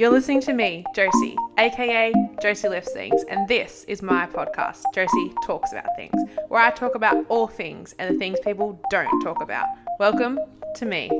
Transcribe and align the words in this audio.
You're 0.00 0.08
listening 0.08 0.40
to 0.40 0.54
me, 0.54 0.82
Josie, 0.94 1.36
aka 1.58 2.10
Josie 2.40 2.70
Lifts 2.70 2.90
Things, 2.94 3.22
and 3.28 3.46
this 3.46 3.84
is 3.84 4.00
my 4.00 4.26
podcast, 4.28 4.84
Josie 4.94 5.30
Talks 5.44 5.72
About 5.72 5.94
Things, 5.94 6.14
where 6.48 6.62
I 6.62 6.70
talk 6.70 6.94
about 6.94 7.26
all 7.28 7.46
things 7.46 7.94
and 7.98 8.14
the 8.14 8.18
things 8.18 8.38
people 8.42 8.80
don't 8.90 9.20
talk 9.20 9.42
about. 9.42 9.66
Welcome 9.98 10.38
to 10.76 10.86
me. 10.86 11.10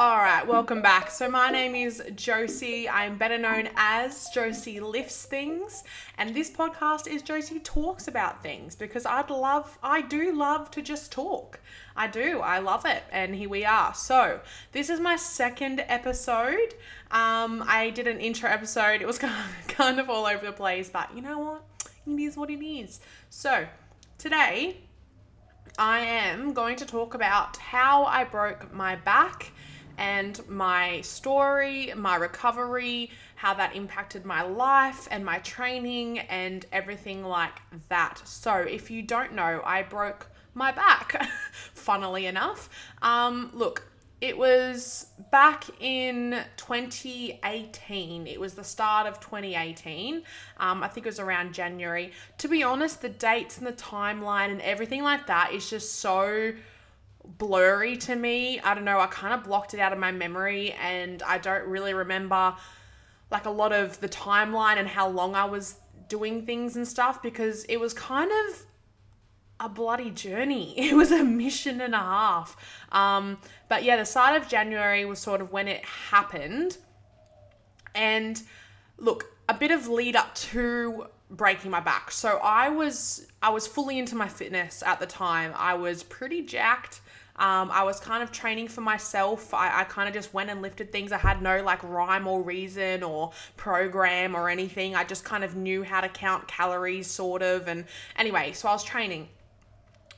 All 0.00 0.16
right, 0.16 0.46
welcome 0.46 0.80
back. 0.80 1.10
So, 1.10 1.28
my 1.28 1.50
name 1.50 1.74
is 1.74 2.02
Josie. 2.14 2.88
I'm 2.88 3.18
better 3.18 3.36
known 3.36 3.68
as 3.76 4.30
Josie 4.30 4.80
Lifts 4.80 5.26
Things, 5.26 5.84
and 6.16 6.34
this 6.34 6.50
podcast 6.50 7.06
is 7.06 7.20
Josie 7.20 7.60
Talks 7.60 8.08
About 8.08 8.42
Things 8.42 8.74
because 8.74 9.04
I'd 9.04 9.28
love, 9.28 9.78
I 9.82 10.00
do 10.00 10.34
love 10.34 10.70
to 10.70 10.80
just 10.80 11.12
talk. 11.12 11.60
I 11.94 12.06
do, 12.06 12.40
I 12.40 12.60
love 12.60 12.86
it, 12.86 13.02
and 13.12 13.34
here 13.34 13.50
we 13.50 13.66
are. 13.66 13.92
So, 13.92 14.40
this 14.72 14.88
is 14.88 15.00
my 15.00 15.16
second 15.16 15.84
episode. 15.86 16.72
Um, 17.10 17.62
I 17.68 17.90
did 17.94 18.06
an 18.06 18.20
intro 18.20 18.48
episode, 18.48 19.02
it 19.02 19.06
was 19.06 19.18
kind 19.68 20.00
of, 20.00 20.08
all 20.08 20.24
over 20.24 20.46
the 20.46 20.52
place, 20.52 20.88
but 20.88 21.14
you 21.14 21.20
know 21.20 21.38
what? 21.38 21.62
It 22.06 22.18
is 22.18 22.38
what 22.38 22.48
it 22.48 22.64
is. 22.64 23.00
So, 23.28 23.66
today, 24.16 24.78
I 25.78 26.00
am 26.00 26.54
going 26.54 26.76
to 26.76 26.86
talk 26.86 27.12
about 27.12 27.58
how 27.58 28.06
I 28.06 28.24
broke 28.24 28.72
my 28.72 28.96
back 28.96 29.52
and 30.00 30.40
my 30.48 31.02
story, 31.02 31.92
my 31.94 32.16
recovery, 32.16 33.10
how 33.36 33.52
that 33.54 33.76
impacted 33.76 34.24
my 34.24 34.42
life 34.42 35.06
and 35.10 35.24
my 35.24 35.38
training 35.40 36.20
and 36.20 36.64
everything 36.72 37.22
like 37.22 37.60
that. 37.90 38.20
So, 38.24 38.54
if 38.56 38.90
you 38.90 39.02
don't 39.02 39.34
know, 39.34 39.60
I 39.62 39.82
broke 39.82 40.28
my 40.54 40.72
back, 40.72 41.28
funnily 41.74 42.24
enough. 42.24 42.70
Um, 43.02 43.50
look, 43.52 43.86
it 44.22 44.36
was 44.36 45.06
back 45.30 45.64
in 45.80 46.44
2018. 46.56 48.26
It 48.26 48.40
was 48.40 48.54
the 48.54 48.64
start 48.64 49.06
of 49.06 49.20
2018. 49.20 50.22
Um, 50.58 50.82
I 50.82 50.88
think 50.88 51.06
it 51.06 51.08
was 51.10 51.20
around 51.20 51.52
January. 51.52 52.12
To 52.38 52.48
be 52.48 52.62
honest, 52.62 53.02
the 53.02 53.08
dates 53.10 53.58
and 53.58 53.66
the 53.66 53.72
timeline 53.72 54.50
and 54.50 54.62
everything 54.62 55.02
like 55.02 55.26
that 55.26 55.52
is 55.52 55.68
just 55.68 55.96
so 55.96 56.52
blurry 57.38 57.96
to 57.96 58.16
me. 58.16 58.60
I 58.60 58.74
don't 58.74 58.84
know, 58.84 59.00
I 59.00 59.06
kind 59.06 59.34
of 59.34 59.44
blocked 59.44 59.74
it 59.74 59.80
out 59.80 59.92
of 59.92 59.98
my 59.98 60.12
memory 60.12 60.72
and 60.72 61.22
I 61.22 61.38
don't 61.38 61.66
really 61.66 61.94
remember 61.94 62.54
like 63.30 63.46
a 63.46 63.50
lot 63.50 63.72
of 63.72 64.00
the 64.00 64.08
timeline 64.08 64.76
and 64.76 64.88
how 64.88 65.08
long 65.08 65.34
I 65.34 65.44
was 65.44 65.76
doing 66.08 66.44
things 66.44 66.76
and 66.76 66.86
stuff 66.86 67.22
because 67.22 67.64
it 67.64 67.78
was 67.78 67.94
kind 67.94 68.30
of 68.30 68.66
a 69.60 69.68
bloody 69.68 70.10
journey. 70.10 70.74
It 70.76 70.94
was 70.94 71.12
a 71.12 71.22
mission 71.22 71.80
and 71.80 71.94
a 71.94 71.98
half. 71.98 72.56
Um, 72.90 73.38
but 73.68 73.84
yeah, 73.84 73.96
the 73.96 74.04
start 74.04 74.40
of 74.40 74.48
January 74.48 75.04
was 75.04 75.18
sort 75.18 75.40
of 75.40 75.52
when 75.52 75.68
it 75.68 75.84
happened. 75.84 76.78
And 77.94 78.42
look, 78.98 79.26
a 79.48 79.54
bit 79.54 79.70
of 79.70 79.88
lead 79.88 80.16
up 80.16 80.34
to 80.34 81.06
breaking 81.30 81.70
my 81.70 81.80
back. 81.80 82.10
So 82.10 82.38
I 82.42 82.68
was 82.68 83.26
I 83.42 83.50
was 83.50 83.66
fully 83.66 83.98
into 83.98 84.16
my 84.16 84.28
fitness 84.28 84.82
at 84.84 85.00
the 85.00 85.06
time. 85.06 85.52
I 85.56 85.74
was 85.74 86.02
pretty 86.02 86.42
jacked. 86.42 87.00
Um, 87.40 87.70
I 87.70 87.84
was 87.84 87.98
kind 87.98 88.22
of 88.22 88.30
training 88.30 88.68
for 88.68 88.82
myself. 88.82 89.54
I, 89.54 89.80
I 89.80 89.84
kind 89.84 90.06
of 90.06 90.14
just 90.14 90.34
went 90.34 90.50
and 90.50 90.60
lifted 90.60 90.92
things. 90.92 91.10
I 91.10 91.16
had 91.16 91.40
no 91.40 91.62
like 91.62 91.82
rhyme 91.82 92.26
or 92.26 92.42
reason 92.42 93.02
or 93.02 93.32
program 93.56 94.36
or 94.36 94.50
anything. 94.50 94.94
I 94.94 95.04
just 95.04 95.24
kind 95.24 95.42
of 95.42 95.56
knew 95.56 95.82
how 95.82 96.02
to 96.02 96.08
count 96.10 96.46
calories, 96.46 97.06
sort 97.06 97.42
of. 97.42 97.66
And 97.66 97.86
anyway, 98.14 98.52
so 98.52 98.68
I 98.68 98.72
was 98.72 98.84
training. 98.84 99.28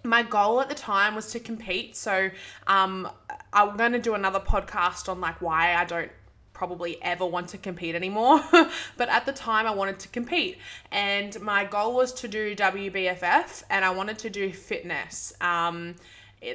My 0.02 0.24
goal 0.24 0.60
at 0.60 0.68
the 0.68 0.74
time 0.74 1.14
was 1.14 1.30
to 1.30 1.38
compete. 1.38 1.94
So 1.96 2.30
um, 2.66 3.08
I'm 3.52 3.76
going 3.76 3.92
to 3.92 4.00
do 4.00 4.14
another 4.14 4.40
podcast 4.40 5.08
on 5.08 5.20
like 5.20 5.40
why 5.40 5.76
I 5.76 5.84
don't 5.84 6.10
probably 6.52 7.00
ever 7.02 7.24
want 7.24 7.48
to 7.50 7.58
compete 7.58 7.94
anymore. 7.94 8.42
but 8.96 9.08
at 9.08 9.26
the 9.26 9.32
time, 9.32 9.68
I 9.68 9.70
wanted 9.70 10.00
to 10.00 10.08
compete. 10.08 10.58
And 10.90 11.40
my 11.40 11.64
goal 11.64 11.94
was 11.94 12.12
to 12.14 12.26
do 12.26 12.56
WBFF 12.56 13.62
and 13.70 13.84
I 13.84 13.90
wanted 13.90 14.18
to 14.18 14.30
do 14.30 14.52
fitness. 14.52 15.32
Um, 15.40 15.94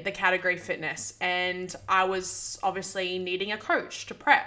the 0.04 0.12
category 0.12 0.58
fitness, 0.58 1.14
and 1.22 1.74
I 1.88 2.04
was 2.04 2.60
obviously 2.62 3.20
needing 3.20 3.52
a 3.52 3.58
coach 3.58 4.06
to 4.08 4.14
prep. 4.14 4.46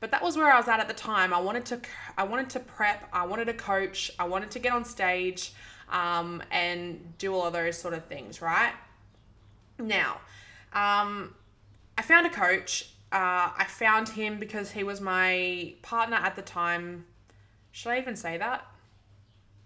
But 0.00 0.10
that 0.10 0.22
was 0.22 0.36
where 0.36 0.52
I 0.52 0.58
was 0.58 0.66
at 0.66 0.80
at 0.80 0.88
the 0.88 0.94
time. 0.94 1.32
I 1.32 1.40
wanted 1.40 1.64
to, 1.66 1.80
I 2.18 2.24
wanted 2.24 2.50
to 2.50 2.60
prep. 2.60 3.08
I 3.12 3.24
wanted 3.24 3.48
a 3.48 3.54
coach. 3.54 4.10
I 4.18 4.24
wanted 4.24 4.50
to 4.50 4.58
get 4.58 4.72
on 4.72 4.84
stage, 4.84 5.52
um, 5.90 6.42
and 6.50 7.16
do 7.18 7.32
all 7.34 7.46
of 7.46 7.52
those 7.52 7.78
sort 7.78 7.94
of 7.94 8.04
things. 8.06 8.42
Right 8.42 8.72
now, 9.78 10.20
um, 10.72 11.34
I 11.96 12.02
found 12.02 12.26
a 12.26 12.30
coach. 12.30 12.90
Uh, 13.12 13.52
I 13.56 13.66
found 13.68 14.08
him 14.08 14.38
because 14.38 14.72
he 14.72 14.84
was 14.84 15.00
my 15.00 15.74
partner 15.82 16.16
at 16.16 16.34
the 16.34 16.42
time. 16.42 17.04
Should 17.70 17.90
I 17.90 17.98
even 17.98 18.16
say 18.16 18.38
that? 18.38 18.66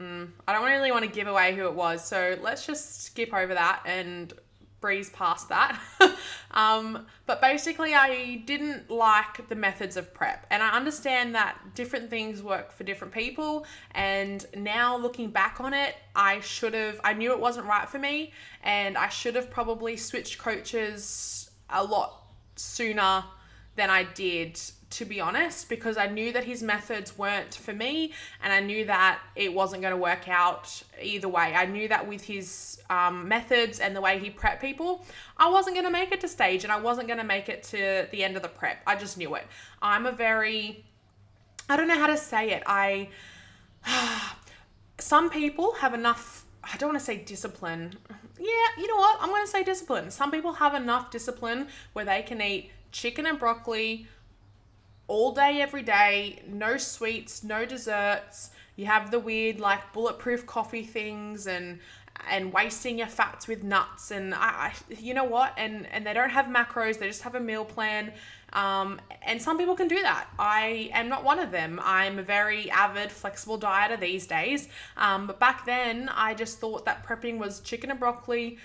Mm, 0.00 0.32
I 0.46 0.52
don't 0.52 0.64
really 0.64 0.92
want 0.92 1.04
to 1.04 1.10
give 1.10 1.26
away 1.26 1.54
who 1.54 1.64
it 1.66 1.74
was, 1.74 2.04
so 2.04 2.36
let's 2.42 2.66
just 2.66 3.04
skip 3.04 3.32
over 3.32 3.54
that 3.54 3.82
and 3.86 4.34
breeze 4.80 5.10
past 5.10 5.48
that. 5.48 5.80
um, 6.50 7.06
but 7.26 7.40
basically, 7.40 7.94
I 7.94 8.42
didn't 8.46 8.90
like 8.90 9.48
the 9.48 9.54
methods 9.54 9.96
of 9.96 10.12
prep. 10.14 10.46
And 10.50 10.62
I 10.62 10.70
understand 10.70 11.34
that 11.34 11.58
different 11.74 12.10
things 12.10 12.42
work 12.42 12.72
for 12.72 12.84
different 12.84 13.12
people. 13.12 13.66
And 13.92 14.44
now 14.56 14.96
looking 14.96 15.30
back 15.30 15.60
on 15.60 15.74
it, 15.74 15.94
I 16.14 16.40
should 16.40 16.74
have, 16.74 17.00
I 17.04 17.14
knew 17.14 17.32
it 17.32 17.40
wasn't 17.40 17.66
right 17.66 17.88
for 17.88 17.98
me. 17.98 18.32
And 18.62 18.96
I 18.96 19.08
should 19.08 19.34
have 19.34 19.50
probably 19.50 19.96
switched 19.96 20.38
coaches 20.38 21.50
a 21.70 21.82
lot 21.82 22.22
sooner 22.56 23.24
than 23.76 23.90
I 23.90 24.04
did 24.04 24.60
to 24.88 25.04
be 25.04 25.20
honest, 25.20 25.68
because 25.68 25.96
I 25.96 26.06
knew 26.06 26.32
that 26.32 26.44
his 26.44 26.62
methods 26.62 27.18
weren't 27.18 27.54
for 27.54 27.72
me 27.72 28.12
and 28.42 28.52
I 28.52 28.60
knew 28.60 28.84
that 28.84 29.18
it 29.34 29.52
wasn't 29.52 29.82
going 29.82 29.92
to 29.92 30.00
work 30.00 30.28
out 30.28 30.82
either 31.02 31.28
way. 31.28 31.54
I 31.54 31.66
knew 31.66 31.88
that 31.88 32.06
with 32.06 32.22
his 32.22 32.80
um, 32.88 33.26
methods 33.26 33.80
and 33.80 33.96
the 33.96 34.00
way 34.00 34.18
he 34.18 34.30
prepped 34.30 34.60
people, 34.60 35.04
I 35.36 35.50
wasn't 35.50 35.74
going 35.74 35.86
to 35.86 35.92
make 35.92 36.12
it 36.12 36.20
to 36.20 36.28
stage 36.28 36.62
and 36.62 36.72
I 36.72 36.78
wasn't 36.78 37.08
going 37.08 37.18
to 37.18 37.24
make 37.24 37.48
it 37.48 37.64
to 37.64 38.06
the 38.12 38.22
end 38.22 38.36
of 38.36 38.42
the 38.42 38.48
prep. 38.48 38.78
I 38.86 38.96
just 38.96 39.18
knew 39.18 39.34
it. 39.34 39.46
I'm 39.82 40.06
a 40.06 40.12
very, 40.12 40.84
I 41.68 41.76
don't 41.76 41.88
know 41.88 41.98
how 41.98 42.06
to 42.06 42.16
say 42.16 42.50
it. 42.52 42.62
I, 42.66 43.08
some 44.98 45.30
people 45.30 45.72
have 45.74 45.94
enough 45.94 46.44
I 46.72 46.76
don't 46.78 46.88
want 46.88 46.98
to 46.98 47.04
say 47.04 47.18
discipline. 47.18 47.94
Yeah, 48.40 48.66
you 48.76 48.88
know 48.88 48.96
what? 48.96 49.18
I'm 49.20 49.28
going 49.28 49.44
to 49.44 49.50
say 49.50 49.62
discipline. 49.62 50.10
Some 50.10 50.32
people 50.32 50.54
have 50.54 50.74
enough 50.74 51.12
discipline 51.12 51.68
where 51.92 52.04
they 52.04 52.22
can 52.22 52.42
eat 52.42 52.72
chicken 52.90 53.24
and 53.24 53.38
broccoli 53.38 54.08
all 55.08 55.32
day, 55.32 55.60
every 55.60 55.82
day, 55.82 56.42
no 56.48 56.76
sweets, 56.76 57.44
no 57.44 57.64
desserts. 57.64 58.50
You 58.76 58.86
have 58.86 59.10
the 59.10 59.18
weird 59.18 59.60
like 59.60 59.92
bulletproof 59.92 60.46
coffee 60.46 60.84
things 60.84 61.46
and 61.46 61.78
and 62.30 62.50
wasting 62.50 62.96
your 62.96 63.06
fats 63.06 63.46
with 63.46 63.62
nuts 63.62 64.10
and 64.10 64.34
I, 64.34 64.38
I 64.38 64.72
you 64.98 65.14
know 65.14 65.24
what? 65.24 65.52
And 65.56 65.86
and 65.92 66.06
they 66.06 66.12
don't 66.12 66.30
have 66.30 66.46
macros 66.46 66.98
they 66.98 67.06
just 67.06 67.22
have 67.22 67.34
a 67.34 67.40
meal 67.40 67.64
plan. 67.64 68.12
Um, 68.52 69.00
and 69.22 69.40
some 69.40 69.58
people 69.58 69.74
can 69.74 69.88
do 69.88 70.00
that. 70.02 70.28
I 70.38 70.90
am 70.92 71.08
not 71.08 71.24
one 71.24 71.38
of 71.38 71.50
them. 71.50 71.78
I'm 71.82 72.18
a 72.18 72.22
very 72.22 72.70
avid 72.70 73.12
flexible 73.12 73.58
dieter 73.58 73.98
these 74.00 74.26
days. 74.26 74.68
Um, 74.96 75.26
but 75.26 75.38
back 75.38 75.66
then 75.66 76.10
i 76.14 76.34
just 76.34 76.58
thought 76.58 76.84
that 76.84 77.06
prepping 77.06 77.38
was 77.38 77.60
chicken 77.60 77.90
and 77.90 78.00
broccoli 78.00 78.58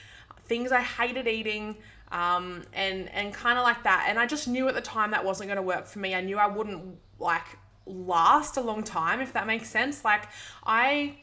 things 0.45 0.71
i 0.71 0.81
hated 0.81 1.27
eating 1.27 1.77
um, 2.11 2.63
and 2.73 3.09
and 3.09 3.33
kind 3.33 3.57
of 3.57 3.63
like 3.63 3.83
that. 3.83 4.05
And 4.09 4.19
I 4.19 4.25
just 4.27 4.47
knew 4.47 4.67
at 4.67 4.75
the 4.75 4.81
time 4.81 5.11
that 5.11 5.23
wasn't 5.23 5.47
going 5.47 5.57
to 5.57 5.63
work 5.63 5.87
for 5.87 5.99
me. 5.99 6.13
I 6.13 6.21
knew 6.21 6.37
I 6.37 6.47
wouldn't 6.47 6.97
like 7.19 7.45
last 7.85 8.57
a 8.57 8.61
long 8.61 8.83
time, 8.83 9.21
if 9.21 9.33
that 9.33 9.47
makes 9.47 9.69
sense. 9.69 10.03
Like 10.03 10.27
I, 10.63 11.17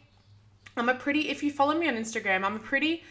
I'm 0.76 0.88
a 0.88 0.94
pretty. 0.94 1.28
If 1.28 1.42
you 1.42 1.50
follow 1.50 1.78
me 1.78 1.88
on 1.88 1.94
Instagram, 1.94 2.44
I'm 2.44 2.56
a 2.56 2.60
pretty. 2.60 3.04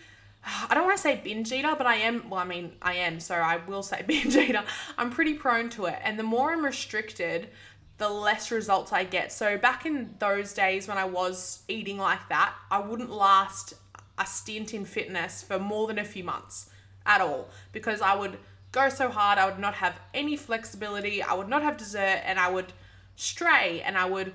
I 0.69 0.73
don't 0.73 0.85
want 0.85 0.95
to 0.95 1.01
say 1.01 1.19
binge 1.23 1.51
eater, 1.51 1.75
but 1.77 1.85
I 1.85 1.95
am. 1.95 2.29
Well, 2.29 2.39
I 2.39 2.45
mean, 2.45 2.73
I 2.81 2.95
am, 2.95 3.19
so 3.19 3.35
I 3.35 3.57
will 3.67 3.83
say 3.83 4.03
binge 4.07 4.35
eater. 4.35 4.63
I'm 4.97 5.12
pretty 5.12 5.35
prone 5.35 5.69
to 5.71 5.85
it, 5.85 6.00
and 6.03 6.18
the 6.18 6.23
more 6.23 6.51
I'm 6.51 6.65
restricted, 6.65 7.50
the 7.97 8.09
less 8.09 8.50
results 8.51 8.91
I 8.91 9.03
get. 9.03 9.31
So 9.31 9.57
back 9.57 9.85
in 9.85 10.15
those 10.19 10.53
days 10.53 10.88
when 10.88 10.97
I 10.97 11.06
was 11.06 11.63
eating 11.68 11.97
like 11.97 12.30
that, 12.30 12.53
I 12.71 12.80
wouldn't 12.80 13.12
last 13.12 13.73
a 14.19 14.25
stint 14.25 14.73
in 14.73 14.85
fitness 14.85 15.44
for 15.44 15.59
more 15.59 15.88
than 15.88 16.00
a 16.00 16.06
few 16.06 16.23
months 16.23 16.69
at 17.07 17.21
all. 17.21 17.50
Because 17.71 18.01
I 18.01 18.15
would 18.15 18.38
go 18.71 18.89
so 18.89 19.09
hard, 19.09 19.39
I 19.39 19.45
would 19.45 19.59
not 19.59 19.74
have 19.75 20.00
any 20.13 20.36
flexibility, 20.36 21.24
I 21.24 21.33
would 21.33 21.50
not 21.50 21.63
have 21.63 21.77
dessert, 21.77 22.21
and 22.25 22.39
I 22.39 22.51
would 22.51 22.74
stray 23.18 23.81
and 23.81 23.98
I 23.98 24.06
would 24.06 24.31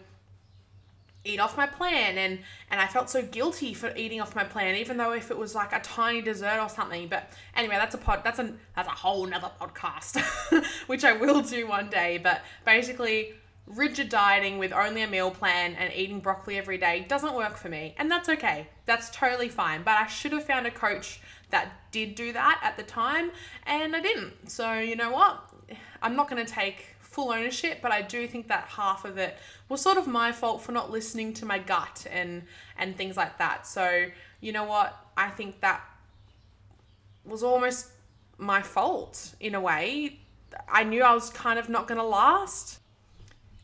eat 1.25 1.39
off 1.39 1.57
my 1.57 1.67
plan 1.67 2.19
and 2.19 2.41
and 2.71 2.81
I 2.81 2.89
felt 2.89 3.09
so 3.09 3.23
guilty 3.23 3.75
for 3.75 3.95
eating 3.97 4.21
off 4.21 4.35
my 4.35 4.43
plan 4.43 4.75
even 4.75 4.97
though 4.97 5.13
if 5.13 5.31
it 5.31 5.39
was 5.39 5.55
like 5.55 5.73
a 5.73 5.81
tiny 5.81 6.21
dessert 6.21 6.61
or 6.61 6.69
something. 6.69 7.09
But 7.09 7.31
anyway 7.55 7.77
that's 7.77 7.95
a 7.95 7.99
pod 7.99 8.23
that's 8.25 8.41
a 8.41 8.53
that's 8.75 8.89
a 8.89 8.93
whole 8.93 9.25
nother 9.27 9.51
podcast 9.61 10.21
which 10.89 11.05
I 11.05 11.13
will 11.13 11.41
do 11.43 11.69
one 11.69 11.89
day. 11.89 12.19
But 12.19 12.43
basically 12.65 13.35
rigid 13.69 14.09
dieting 14.09 14.59
with 14.59 14.73
only 14.73 15.03
a 15.03 15.07
meal 15.07 15.31
plan 15.31 15.77
and 15.77 15.95
eating 15.95 16.19
broccoli 16.19 16.59
every 16.59 16.77
day 16.77 17.07
doesn't 17.09 17.35
work 17.35 17.57
for 17.57 17.69
me 17.69 17.95
and 17.99 18.11
that's 18.11 18.29
okay. 18.29 18.67
That's 18.87 19.09
totally 19.11 19.49
fine. 19.49 19.85
But 19.85 19.99
I 19.99 20.09
should 20.09 20.33
have 20.33 20.45
found 20.45 20.67
a 20.67 20.73
coach 20.73 21.21
that 21.53 21.91
did 21.93 22.15
do 22.15 22.33
that 22.33 22.61
at 22.63 22.77
the 22.77 22.83
time, 22.83 23.31
and 23.67 23.95
I 23.95 24.01
didn't. 24.01 24.51
So, 24.51 24.75
you 24.75 24.97
know 24.97 25.11
what? 25.13 25.49
I'm 26.03 26.17
not 26.17 26.29
going 26.29 26.45
to 26.45 26.53
take 26.53 26.97
full 27.01 27.31
ownership, 27.31 27.79
but 27.81 27.93
I 27.93 28.03
do 28.03 28.27
think 28.27 28.49
that 28.49 28.65
half 28.65 29.05
of 29.05 29.19
it 29.19 29.37
was 29.69 29.81
sort 29.81 29.99
of 29.99 30.07
my 30.07 30.33
fault 30.33 30.63
for 30.63 30.73
not 30.73 30.91
listening 30.91 31.33
to 31.35 31.47
my 31.47 31.59
gut 31.59 32.07
and 32.11 32.43
and 32.77 32.97
things 32.97 33.17
like 33.17 33.39
that. 33.39 33.67
So, 33.67 34.07
you 34.41 34.53
know 34.53 34.65
what? 34.65 34.97
I 35.17 35.29
think 35.29 35.61
that 35.61 35.81
was 37.25 37.43
almost 37.43 37.89
my 38.39 38.63
fault 38.63 39.35
in 39.39 39.55
a 39.55 39.61
way. 39.61 40.19
I 40.69 40.85
knew 40.85 41.03
I 41.03 41.15
was 41.15 41.31
kind 41.31 41.59
of 41.59 41.69
not 41.69 41.87
going 41.87 42.01
to 42.01 42.07
last. 42.07 42.81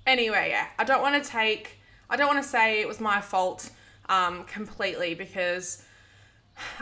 Anyway, 0.06 0.48
yeah, 0.50 0.68
I 0.78 0.84
don't 0.84 1.02
want 1.02 1.22
to 1.22 1.28
take 1.28 1.78
I 2.10 2.16
don't 2.16 2.26
want 2.26 2.42
to 2.42 2.48
say 2.48 2.80
it 2.80 2.88
was 2.88 3.00
my 3.00 3.20
fault 3.20 3.70
um, 4.08 4.44
completely 4.44 5.14
because 5.14 5.82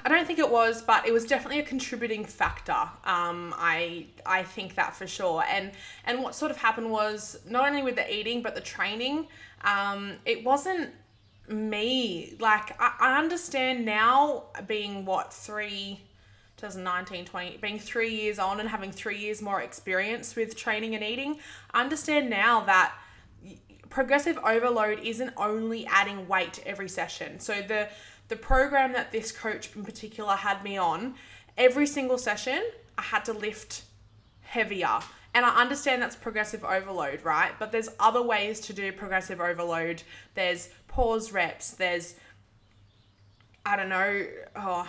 I 0.04 0.08
don't 0.08 0.26
think 0.26 0.38
it 0.38 0.50
was, 0.50 0.82
but 0.82 1.06
it 1.06 1.12
was 1.12 1.24
definitely 1.24 1.58
a 1.58 1.64
contributing 1.64 2.24
factor. 2.24 2.72
Um, 3.04 3.54
I 3.56 4.06
I 4.24 4.42
think 4.42 4.74
that 4.76 4.94
for 4.94 5.06
sure. 5.06 5.44
And 5.48 5.72
and 6.04 6.22
what 6.22 6.34
sort 6.34 6.50
of 6.50 6.58
happened 6.58 6.90
was 6.90 7.38
not 7.48 7.66
only 7.68 7.82
with 7.82 7.96
the 7.96 8.12
eating 8.12 8.42
but 8.42 8.54
the 8.54 8.60
training. 8.60 9.28
Um, 9.62 10.14
it 10.24 10.44
wasn't 10.44 10.90
me. 11.48 12.36
Like 12.40 12.80
I, 12.80 12.94
I 13.00 13.18
understand 13.18 13.84
now, 13.84 14.44
being 14.66 15.04
what 15.04 15.32
three. 15.32 16.00
2019 16.56 17.26
20 17.26 17.58
being 17.58 17.78
three 17.78 18.14
years 18.14 18.38
on 18.38 18.60
and 18.60 18.70
having 18.70 18.90
three 18.90 19.18
years 19.18 19.42
more 19.42 19.60
experience 19.60 20.34
with 20.34 20.56
training 20.56 20.94
and 20.94 21.04
eating 21.04 21.38
I 21.74 21.82
understand 21.82 22.30
now 22.30 22.64
that 22.64 22.94
progressive 23.90 24.38
overload 24.38 25.00
isn't 25.00 25.34
only 25.36 25.84
adding 25.84 26.26
weight 26.26 26.62
every 26.64 26.88
session 26.88 27.40
so 27.40 27.60
the 27.60 27.90
the 28.28 28.36
program 28.36 28.92
that 28.92 29.12
this 29.12 29.32
coach 29.32 29.74
in 29.74 29.84
particular 29.84 30.34
had 30.34 30.64
me 30.64 30.76
on, 30.76 31.14
every 31.56 31.86
single 31.86 32.18
session, 32.18 32.62
I 32.98 33.02
had 33.02 33.24
to 33.26 33.32
lift 33.32 33.82
heavier. 34.42 35.00
And 35.34 35.44
I 35.44 35.60
understand 35.60 36.00
that's 36.00 36.16
progressive 36.16 36.64
overload, 36.64 37.22
right? 37.22 37.52
But 37.58 37.70
there's 37.70 37.90
other 38.00 38.22
ways 38.22 38.58
to 38.60 38.72
do 38.72 38.90
progressive 38.90 39.40
overload. 39.40 40.02
There's 40.34 40.70
pause 40.88 41.30
reps, 41.30 41.72
there's, 41.72 42.14
I 43.64 43.76
don't 43.76 43.90
know, 43.90 44.26
oh, 44.56 44.88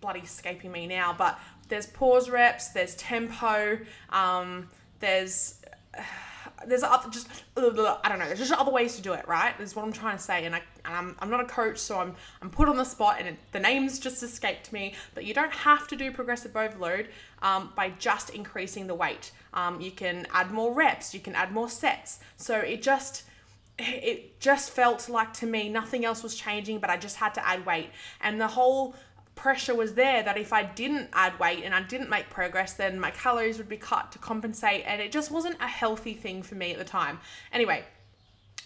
bloody 0.00 0.20
escaping 0.20 0.72
me 0.72 0.86
now, 0.86 1.14
but 1.16 1.38
there's 1.68 1.86
pause 1.86 2.28
reps, 2.28 2.70
there's 2.70 2.94
tempo, 2.96 3.78
um, 4.10 4.68
there's. 4.98 5.60
Uh, 5.96 6.02
there's 6.66 6.82
other 6.82 7.08
just 7.10 7.28
I 7.56 8.08
don't 8.08 8.18
know. 8.18 8.26
There's 8.26 8.38
just 8.38 8.52
other 8.52 8.70
ways 8.70 8.96
to 8.96 9.02
do 9.02 9.12
it, 9.12 9.26
right? 9.26 9.58
Is 9.60 9.74
what 9.74 9.84
I'm 9.84 9.92
trying 9.92 10.16
to 10.16 10.22
say. 10.22 10.44
And 10.44 10.54
I 10.54 10.62
and 10.84 10.94
I'm, 10.94 11.16
I'm 11.18 11.30
not 11.30 11.40
a 11.40 11.46
coach, 11.46 11.78
so 11.78 11.98
I'm 11.98 12.14
I'm 12.42 12.50
put 12.50 12.68
on 12.68 12.76
the 12.76 12.84
spot, 12.84 13.16
and 13.18 13.28
it, 13.28 13.36
the 13.52 13.60
names 13.60 13.98
just 13.98 14.22
escaped 14.22 14.72
me. 14.72 14.94
But 15.14 15.24
you 15.24 15.34
don't 15.34 15.52
have 15.52 15.88
to 15.88 15.96
do 15.96 16.10
progressive 16.10 16.56
overload 16.56 17.08
um, 17.42 17.72
by 17.74 17.90
just 17.98 18.30
increasing 18.30 18.86
the 18.86 18.94
weight. 18.94 19.32
Um, 19.54 19.80
you 19.80 19.90
can 19.90 20.26
add 20.32 20.50
more 20.50 20.72
reps. 20.74 21.14
You 21.14 21.20
can 21.20 21.34
add 21.34 21.52
more 21.52 21.68
sets. 21.68 22.20
So 22.36 22.58
it 22.58 22.82
just 22.82 23.24
it 23.78 24.38
just 24.40 24.70
felt 24.70 25.08
like 25.08 25.32
to 25.34 25.46
me 25.46 25.68
nothing 25.68 26.04
else 26.04 26.22
was 26.22 26.34
changing, 26.34 26.78
but 26.78 26.90
I 26.90 26.96
just 26.96 27.16
had 27.16 27.34
to 27.34 27.46
add 27.46 27.64
weight, 27.64 27.90
and 28.20 28.40
the 28.40 28.48
whole 28.48 28.94
pressure 29.40 29.74
was 29.74 29.94
there 29.94 30.22
that 30.22 30.36
if 30.36 30.52
I 30.52 30.62
didn't 30.62 31.08
add 31.14 31.38
weight 31.38 31.64
and 31.64 31.74
I 31.74 31.82
didn't 31.82 32.10
make 32.10 32.28
progress, 32.28 32.74
then 32.74 33.00
my 33.00 33.10
calories 33.10 33.56
would 33.56 33.70
be 33.70 33.78
cut 33.78 34.12
to 34.12 34.18
compensate, 34.18 34.84
and 34.86 35.00
it 35.00 35.10
just 35.10 35.30
wasn't 35.30 35.56
a 35.60 35.66
healthy 35.66 36.12
thing 36.14 36.42
for 36.42 36.56
me 36.56 36.72
at 36.72 36.78
the 36.78 36.84
time. 36.84 37.18
Anyway, 37.50 37.84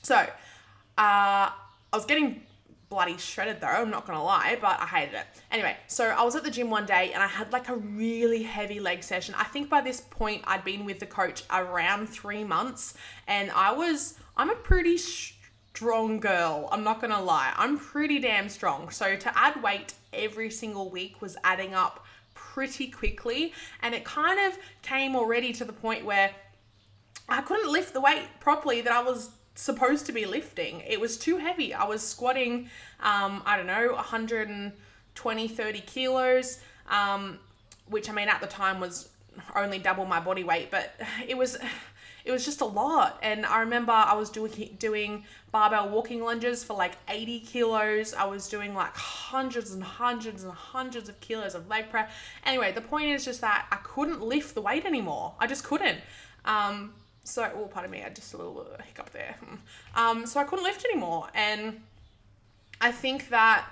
so 0.03 0.17
uh, 0.17 0.27
I 0.99 1.53
was 1.93 2.05
getting 2.05 2.43
bloody 2.91 3.17
shredded 3.17 3.61
though, 3.61 3.67
I'm 3.67 3.91
not 3.91 4.07
gonna 4.07 4.23
lie, 4.23 4.59
but 4.61 4.81
I 4.81 4.87
hated 4.87 5.15
it. 5.15 5.27
Anyway, 5.51 5.77
so 5.87 6.05
I 6.07 6.23
was 6.23 6.35
at 6.37 6.45
the 6.45 6.51
gym 6.51 6.71
one 6.71 6.87
day 6.87 7.13
and 7.13 7.23
I 7.23 7.27
had 7.29 7.53
like 7.53 7.69
a 7.69 7.77
really 7.77 8.43
heavy 8.43 8.81
leg 8.81 9.03
session. 9.03 9.35
I 9.39 9.45
think 9.45 9.69
by 9.69 9.81
this 9.81 10.01
point 10.01 10.43
I'd 10.45 10.65
been 10.65 10.85
with 10.85 10.99
the 11.01 11.07
coach 11.07 11.45
around 11.51 12.09
three 12.09 12.45
months, 12.45 12.95
and 13.27 13.51
I 13.53 13.73
was, 13.73 14.15
I'm 14.37 14.51
a 14.51 14.57
pretty 14.57 14.99
strong 14.99 16.21
girl. 16.21 16.69
I'm 16.71 16.85
not 16.85 17.01
gonna 17.01 17.21
lie. 17.21 17.53
I'm 17.57 17.79
pretty 17.79 18.19
damn 18.21 18.49
strong. 18.49 18.91
So 18.91 19.17
to 19.17 19.39
add 19.39 19.61
weight 19.63 19.95
every 20.17 20.51
single 20.51 20.91
week 20.91 21.21
was 21.21 21.37
adding 21.45 21.75
up 21.75 22.05
pretty 22.35 22.89
quickly. 22.89 23.53
And 23.83 23.95
it 23.95 24.05
kind 24.05 24.41
of 24.41 24.59
came 24.83 25.17
already 25.17 25.53
to 25.55 25.65
the 25.65 25.73
point 25.73 26.05
where 26.05 26.31
I 27.29 27.41
couldn't 27.41 27.71
lift 27.71 27.95
the 27.95 28.01
weight 28.01 28.23
properly 28.41 28.81
that 28.83 28.93
I 28.93 29.03
was 29.03 29.31
supposed 29.55 30.07
to 30.07 30.13
be 30.13 30.27
lifting. 30.27 30.81
It 30.81 31.01
was 31.01 31.17
too 31.17 31.39
heavy. 31.39 31.73
I 31.73 31.85
was 31.85 32.03
squatting, 32.03 32.69
um, 33.01 33.43
I 33.47 33.57
don't 33.57 33.67
know, 33.67 33.93
120, 33.95 35.49
30 35.49 35.81
kilos, 35.81 36.61
um, 36.89 37.39
which 37.89 38.11
I 38.11 38.13
mean 38.13 38.29
at 38.29 38.41
the 38.41 38.47
time 38.47 38.81
was 38.81 39.09
only 39.57 39.79
double 39.79 40.05
my 40.05 40.21
body 40.21 40.45
weight, 40.45 40.71
but 40.71 40.95
it 41.27 41.37
was 41.37 41.57
it 42.25 42.33
was 42.33 42.45
just 42.45 42.61
a 42.61 42.65
lot. 42.65 43.19
And 43.23 43.45
I 43.45 43.61
remember 43.61 43.93
I 43.93 44.15
was 44.15 44.31
doing 44.31 44.77
doing 44.79 45.25
barbell 45.53 45.89
walking 45.89 46.23
lunges 46.23 46.65
for 46.65 46.75
like 46.75 46.97
80 47.09 47.41
kilos. 47.41 48.15
I 48.15 48.25
was 48.25 48.49
doing 48.49 48.75
like 48.75 48.95
hundreds 48.97 49.73
and 49.73 49.83
hundreds 49.83 50.43
and 50.43 50.53
hundreds 50.53 51.09
of 51.09 51.21
kilos 51.21 51.55
of 51.55 51.69
leg 51.69 51.91
press. 51.91 52.11
Anyway, 52.45 52.73
the 52.73 52.81
point 52.81 53.07
is 53.07 53.25
just 53.25 53.41
that 53.43 53.67
I 53.71 53.77
couldn't 53.77 54.23
lift 54.23 54.55
the 54.55 54.63
weight 54.63 54.85
anymore. 54.85 55.35
I 55.39 55.47
just 55.47 55.65
couldn't. 55.65 55.99
Um, 56.45 56.95
so, 57.25 57.51
oh, 57.55 57.67
pardon 57.67 57.91
me, 57.91 58.03
I 58.03 58.11
just 58.11 58.35
a 58.35 58.37
little 58.37 58.67
hiccup 58.85 59.11
there. 59.11 59.37
Um, 59.97 60.27
so 60.27 60.41
I 60.41 60.45
couldn't 60.45 60.65
lift 60.65 60.85
anymore, 60.85 61.29
and 61.35 61.81
I 62.81 62.91
think 62.91 63.29
that 63.29 63.65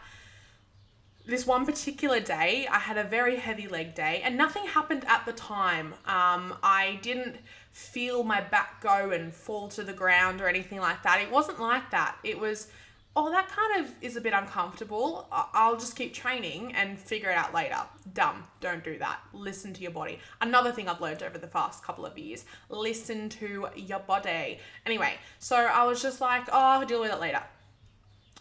this 1.25 1.47
one 1.47 1.65
particular 1.65 2.19
day, 2.19 2.67
I 2.71 2.79
had 2.79 2.99
a 2.99 3.05
very 3.05 3.37
heavy 3.37 3.69
leg 3.69 3.95
day, 3.95 4.23
and 4.25 4.37
nothing 4.37 4.67
happened 4.67 5.05
at 5.07 5.25
the 5.25 5.33
time. 5.33 5.95
Um, 6.05 6.55
I 6.63 6.99
didn't 7.03 7.37
feel 7.71 8.25
my 8.25 8.41
back 8.41 8.83
go 8.83 9.11
and 9.11 9.33
fall 9.33 9.69
to 9.69 9.83
the 9.85 9.93
ground 9.93 10.41
or 10.41 10.49
anything 10.49 10.81
like 10.81 11.03
that. 11.05 11.21
It 11.21 11.31
wasn't 11.31 11.61
like 11.61 11.91
that. 11.93 12.17
It 12.25 12.41
was, 12.41 12.69
oh, 13.15 13.31
that 13.31 13.49
kind 13.49 13.85
of 13.85 13.93
is 14.03 14.17
a 14.17 14.21
bit 14.21 14.33
uncomfortable. 14.33 15.29
I'll 15.31 15.77
just 15.77 15.97
keep 15.97 16.13
training 16.13 16.75
and 16.75 17.01
figure 17.01 17.31
it 17.31 17.37
out 17.37 17.55
later. 17.55 17.79
Dumb. 18.13 18.45
Don't 18.61 18.83
do 18.83 18.99
that. 18.99 19.21
Listen 19.33 19.73
to 19.75 19.81
your 19.81 19.93
body. 19.93 20.19
Another 20.41 20.73
thing 20.73 20.89
I've 20.89 21.01
learned 21.01 21.23
over 21.23 21.39
the 21.39 21.47
past 21.47 21.85
couple 21.85 22.05
of 22.05 22.19
years 22.19 22.45
listen 22.69 23.29
to 23.29 23.69
your 23.77 24.01
body. 24.01 24.59
Anyway, 24.85 25.15
so 25.39 25.57
I 25.57 25.85
was 25.85 26.03
just 26.03 26.21
like, 26.21 26.49
oh, 26.49 26.59
I'll 26.59 26.87
deal 26.87 27.01
with 27.01 27.13
it 27.13 27.21
later. 27.21 27.43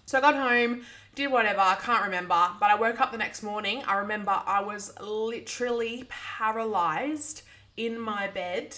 So 0.06 0.18
I 0.18 0.22
got 0.22 0.36
home, 0.36 0.81
did 1.16 1.31
whatever, 1.31 1.60
I 1.60 1.75
can't 1.75 2.04
remember, 2.04 2.50
but 2.60 2.69
I 2.69 2.75
woke 2.75 3.02
up 3.02 3.12
the 3.12 3.18
next 3.18 3.44
morning. 3.44 3.84
I 3.86 3.98
remember 3.98 4.31
I 4.31 4.62
was 4.62 4.94
literally 5.00 6.06
paralyzed 6.10 7.42
in 7.75 8.00
my 8.00 8.28
bed 8.28 8.78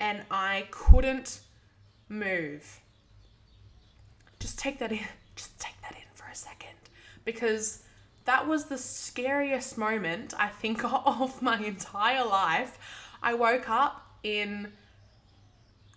and 0.00 0.22
I 0.30 0.66
couldn't 0.70 1.40
move. 2.08 2.80
Just 4.40 4.58
take 4.58 4.78
that 4.78 4.92
in. 4.92 5.00
Just 5.36 5.58
take 5.60 5.80
that 5.82 5.92
in 5.92 6.02
for 6.14 6.26
a 6.26 6.34
second 6.34 6.74
because 7.24 7.84
that 8.24 8.48
was 8.48 8.64
the 8.64 8.78
scariest 8.78 9.78
moment 9.78 10.34
I 10.36 10.48
think 10.48 10.82
of 10.84 11.40
my 11.40 11.58
entire 11.58 12.24
life. 12.24 12.78
I 13.22 13.34
woke 13.34 13.68
up 13.68 14.04
in 14.24 14.72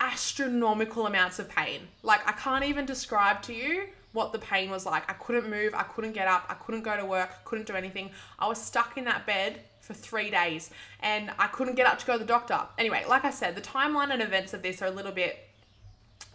astronomical 0.00 1.06
amounts 1.06 1.38
of 1.40 1.48
pain. 1.48 1.88
Like 2.02 2.26
I 2.28 2.32
can't 2.32 2.64
even 2.64 2.86
describe 2.86 3.42
to 3.42 3.52
you 3.52 3.88
what 4.12 4.32
the 4.32 4.38
pain 4.38 4.70
was 4.70 4.86
like. 4.86 5.08
I 5.10 5.14
couldn't 5.14 5.48
move, 5.48 5.74
I 5.74 5.82
couldn't 5.82 6.12
get 6.12 6.28
up, 6.28 6.46
I 6.48 6.54
couldn't 6.54 6.82
go 6.82 6.96
to 6.96 7.04
work, 7.04 7.44
couldn't 7.44 7.66
do 7.66 7.74
anything. 7.74 8.10
I 8.38 8.46
was 8.46 8.60
stuck 8.62 8.96
in 8.96 9.04
that 9.04 9.26
bed 9.26 9.60
for 9.80 9.94
three 9.94 10.30
days 10.30 10.70
and 11.00 11.30
I 11.38 11.48
couldn't 11.48 11.74
get 11.74 11.86
up 11.86 11.98
to 11.98 12.06
go 12.06 12.12
to 12.14 12.18
the 12.18 12.24
doctor. 12.24 12.60
Anyway, 12.78 13.04
like 13.08 13.24
I 13.24 13.30
said, 13.30 13.54
the 13.54 13.60
timeline 13.60 14.12
and 14.12 14.22
events 14.22 14.54
of 14.54 14.62
this 14.62 14.80
are 14.82 14.86
a 14.86 14.90
little 14.90 15.12
bit 15.12 15.38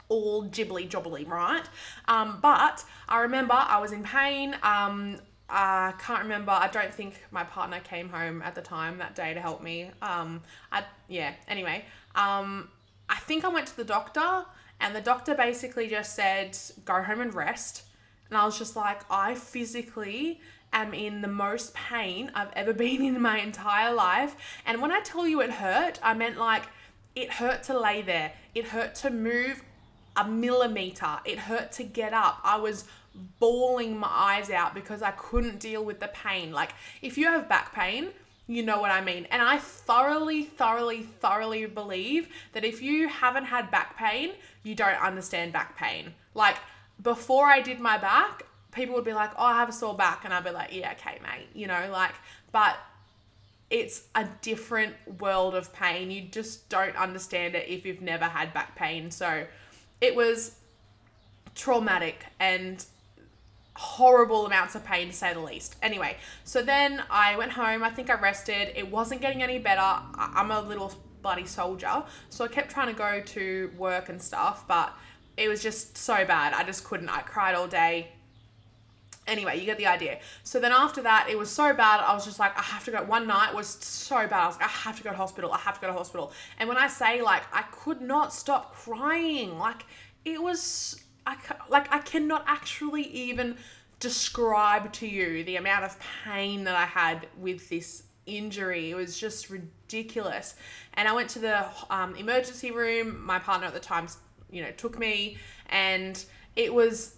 all 0.10 0.46
jibbly 0.46 0.88
jobbly, 0.88 1.26
right? 1.26 1.64
Um, 2.08 2.40
but 2.42 2.84
I 3.10 3.22
remember 3.22 3.54
I 3.54 3.80
was 3.80 3.92
in 3.92 4.04
pain. 4.04 4.56
Um, 4.64 5.20
I 5.50 5.94
can't 6.00 6.24
remember. 6.24 6.52
I 6.52 6.68
don't 6.68 6.94
think 6.94 7.16
my 7.32 7.44
partner 7.44 7.80
came 7.80 8.10
home 8.10 8.42
at 8.42 8.56
the 8.56 8.62
time 8.62 8.98
that 8.98 9.16
day 9.16 9.34
to 9.34 9.40
help 9.40 9.62
me. 9.62 9.92
Um, 10.02 10.42
I 10.72 10.84
yeah. 11.08 11.34
Anyway, 11.48 11.86
um, 12.16 12.70
I 13.10 13.16
think 13.16 13.46
I 13.46 13.50
went 13.50 13.68
to 13.68 13.78
the 13.78 13.86
doctor 13.86 14.46
and 14.80 14.96
the 14.96 15.02
doctor 15.02 15.36
basically 15.36 15.88
just 15.88 16.16
said, 16.16 16.58
go 16.86 17.02
home 17.02 17.22
and 17.22 17.34
rest. 17.34 17.84
And 18.30 18.38
I 18.38 18.46
was 18.46 18.58
just 18.58 18.76
like, 18.76 19.02
I 19.10 19.36
physically 19.36 20.42
am 20.74 20.94
in 20.94 21.22
the 21.22 21.28
most 21.28 21.74
pain 21.74 22.32
I've 22.36 22.52
ever 22.54 22.74
been 22.86 23.04
in 23.04 23.22
my 23.22 23.40
entire 23.40 23.94
life. 23.94 24.36
And 24.66 24.82
when 24.82 24.92
I 24.92 25.00
tell 25.02 25.28
you 25.28 25.42
it 25.42 25.52
hurt, 25.52 26.00
I 26.04 26.14
meant 26.14 26.38
like 26.38 26.64
it 27.16 27.32
hurt 27.32 27.64
to 27.64 27.80
lay 27.80 28.02
there, 28.02 28.34
it 28.54 28.66
hurt 28.66 28.94
to 28.96 29.10
move 29.10 29.64
a 30.16 30.28
millimeter, 30.28 31.20
it 31.26 31.40
hurt 31.40 31.72
to 31.74 31.84
get 31.84 32.14
up. 32.14 32.40
I 32.44 32.58
was 32.58 32.86
bawling 33.40 33.98
my 33.98 34.10
eyes 34.10 34.50
out 34.50 34.76
because 34.76 35.02
I 35.02 35.12
couldn't 35.12 35.60
deal 35.60 35.84
with 35.84 36.00
the 36.00 36.08
pain. 36.10 36.52
Like, 36.52 36.72
if 37.02 37.18
you 37.18 37.26
have 37.26 37.50
back 37.50 37.74
pain, 37.74 38.10
you 38.48 38.64
know 38.64 38.80
what 38.80 38.92
I 38.92 39.02
mean. 39.02 39.28
And 39.30 39.42
I 39.42 39.58
thoroughly, 39.58 40.44
thoroughly, 40.44 41.04
thoroughly 41.04 41.66
believe 41.66 42.30
that 42.54 42.64
if 42.64 42.82
you 42.82 43.08
haven't 43.08 43.46
had 43.46 43.70
back 43.70 43.98
pain, 43.98 44.32
you 44.64 44.74
don't 44.74 45.00
understand 45.02 45.54
back 45.54 45.78
pain. 45.78 46.14
Like 46.34 46.58
before 47.02 47.46
I 47.48 47.62
did 47.62 47.80
my 47.80 47.98
back, 47.98 48.44
people 48.72 48.96
would 48.96 49.06
be 49.06 49.14
like, 49.14 49.32
"Oh, 49.38 49.46
I 49.46 49.56
have 49.56 49.70
a 49.70 49.74
sore 49.74 49.96
back," 49.96 50.24
and 50.24 50.34
I'd 50.34 50.44
be 50.44 50.52
like, 50.52 50.74
"Yeah, 50.74 50.94
okay, 50.94 51.20
mate," 51.22 51.48
you 51.54 51.68
know, 51.68 51.90
like. 51.92 52.14
But 52.52 52.78
it's 53.70 54.04
a 54.16 54.26
different 54.42 54.96
world 55.20 55.54
of 55.54 55.74
pain. 55.74 56.10
You 56.10 56.22
just 56.22 56.70
don't 56.70 56.96
understand 56.96 57.56
it 57.56 57.68
if 57.68 57.86
you've 57.86 58.02
never 58.02 58.26
had 58.26 58.54
back 58.54 58.76
pain. 58.76 59.12
So 59.12 59.46
it 60.00 60.16
was 60.16 60.56
traumatic 61.54 62.26
and 62.40 62.86
horrible 63.78 64.46
amounts 64.48 64.74
of 64.76 64.84
pain 64.84 65.08
to 65.08 65.14
say 65.14 65.34
the 65.34 65.40
least. 65.40 65.76
Anyway, 65.84 66.18
so 66.44 66.62
then 66.64 67.04
I 67.12 67.36
went 67.38 67.52
home. 67.52 67.84
I 67.84 67.92
think 67.92 68.10
I 68.10 68.16
rested. 68.16 68.74
It 68.76 68.90
wasn't 68.90 69.22
getting 69.22 69.44
any 69.44 69.60
better. 69.60 69.82
I- 69.82 70.34
I'm 70.36 70.50
a 70.52 70.62
little 70.62 70.92
bloody 71.22 71.46
soldier, 71.46 72.04
so 72.30 72.44
I 72.46 72.48
kept 72.48 72.72
trying 72.72 72.88
to 72.88 72.94
go 72.94 73.22
to 73.22 73.72
work 73.78 74.10
and 74.10 74.22
stuff, 74.22 74.68
but 74.68 74.94
it 75.36 75.48
was 75.48 75.62
just 75.62 75.98
so 75.98 76.26
bad. 76.26 76.54
I 76.54 76.64
just 76.64 76.84
couldn't. 76.86 77.10
I 77.10 77.22
cried 77.22 77.54
all 77.54 77.68
day. 77.68 78.12
Anyway, 79.28 79.60
you 79.60 79.66
get 79.66 79.78
the 79.78 79.86
idea. 79.86 80.20
So 80.44 80.60
then 80.60 80.72
after 80.72 81.02
that, 81.04 81.28
it 81.30 81.38
was 81.38 81.50
so 81.50 81.74
bad. 81.74 82.00
I 82.00 82.14
was 82.14 82.24
just 82.26 82.40
like, 82.40 82.58
I 82.58 82.62
have 82.64 82.86
to 82.86 82.92
go. 82.92 83.04
One 83.04 83.28
night 83.28 83.54
was 83.54 83.68
so 83.68 84.16
bad. 84.26 84.34
I 84.34 84.48
was 84.48 84.56
like, 84.56 84.66
I 84.66 84.72
have 84.72 84.98
to 84.98 85.04
go 85.04 85.10
to 85.12 85.16
hospital. 85.18 85.52
I 85.52 85.60
have 85.60 85.76
to 85.76 85.82
go 85.82 85.88
to 85.88 85.94
hospital. 85.94 86.32
And 86.58 86.70
when 86.70 86.78
I 86.78 86.88
say 86.88 87.22
like, 87.22 87.44
I 87.54 87.64
could 87.64 88.02
not 88.02 88.34
stop 88.34 88.74
crying. 88.74 89.60
Like 89.60 89.84
it 90.24 90.42
was, 90.42 91.04
Like 91.70 91.94
I 91.94 92.00
cannot 92.00 92.44
actually 92.48 93.04
even 93.04 93.58
describe 94.00 94.94
to 94.94 95.08
you 95.08 95.44
the 95.44 95.56
amount 95.56 95.84
of 95.84 95.98
pain 96.24 96.64
that 96.66 96.76
I 96.76 96.86
had 96.86 97.28
with 97.38 97.70
this 97.70 98.04
injury. 98.26 98.92
It 98.92 98.96
was 98.96 99.18
just 99.18 99.50
ridiculous. 99.50 100.56
And 100.94 101.08
I 101.08 101.14
went 101.14 101.30
to 101.32 101.40
the 101.40 101.66
um, 101.90 102.16
emergency 102.16 102.72
room. 102.72 103.26
My 103.26 103.40
partner 103.40 103.68
at 103.68 103.74
the 103.74 103.80
time, 103.80 104.08
you 104.52 104.62
know, 104.62 104.72
took 104.72 105.00
me, 105.00 105.38
and 105.70 106.24
it 106.56 106.74
was 106.74 107.16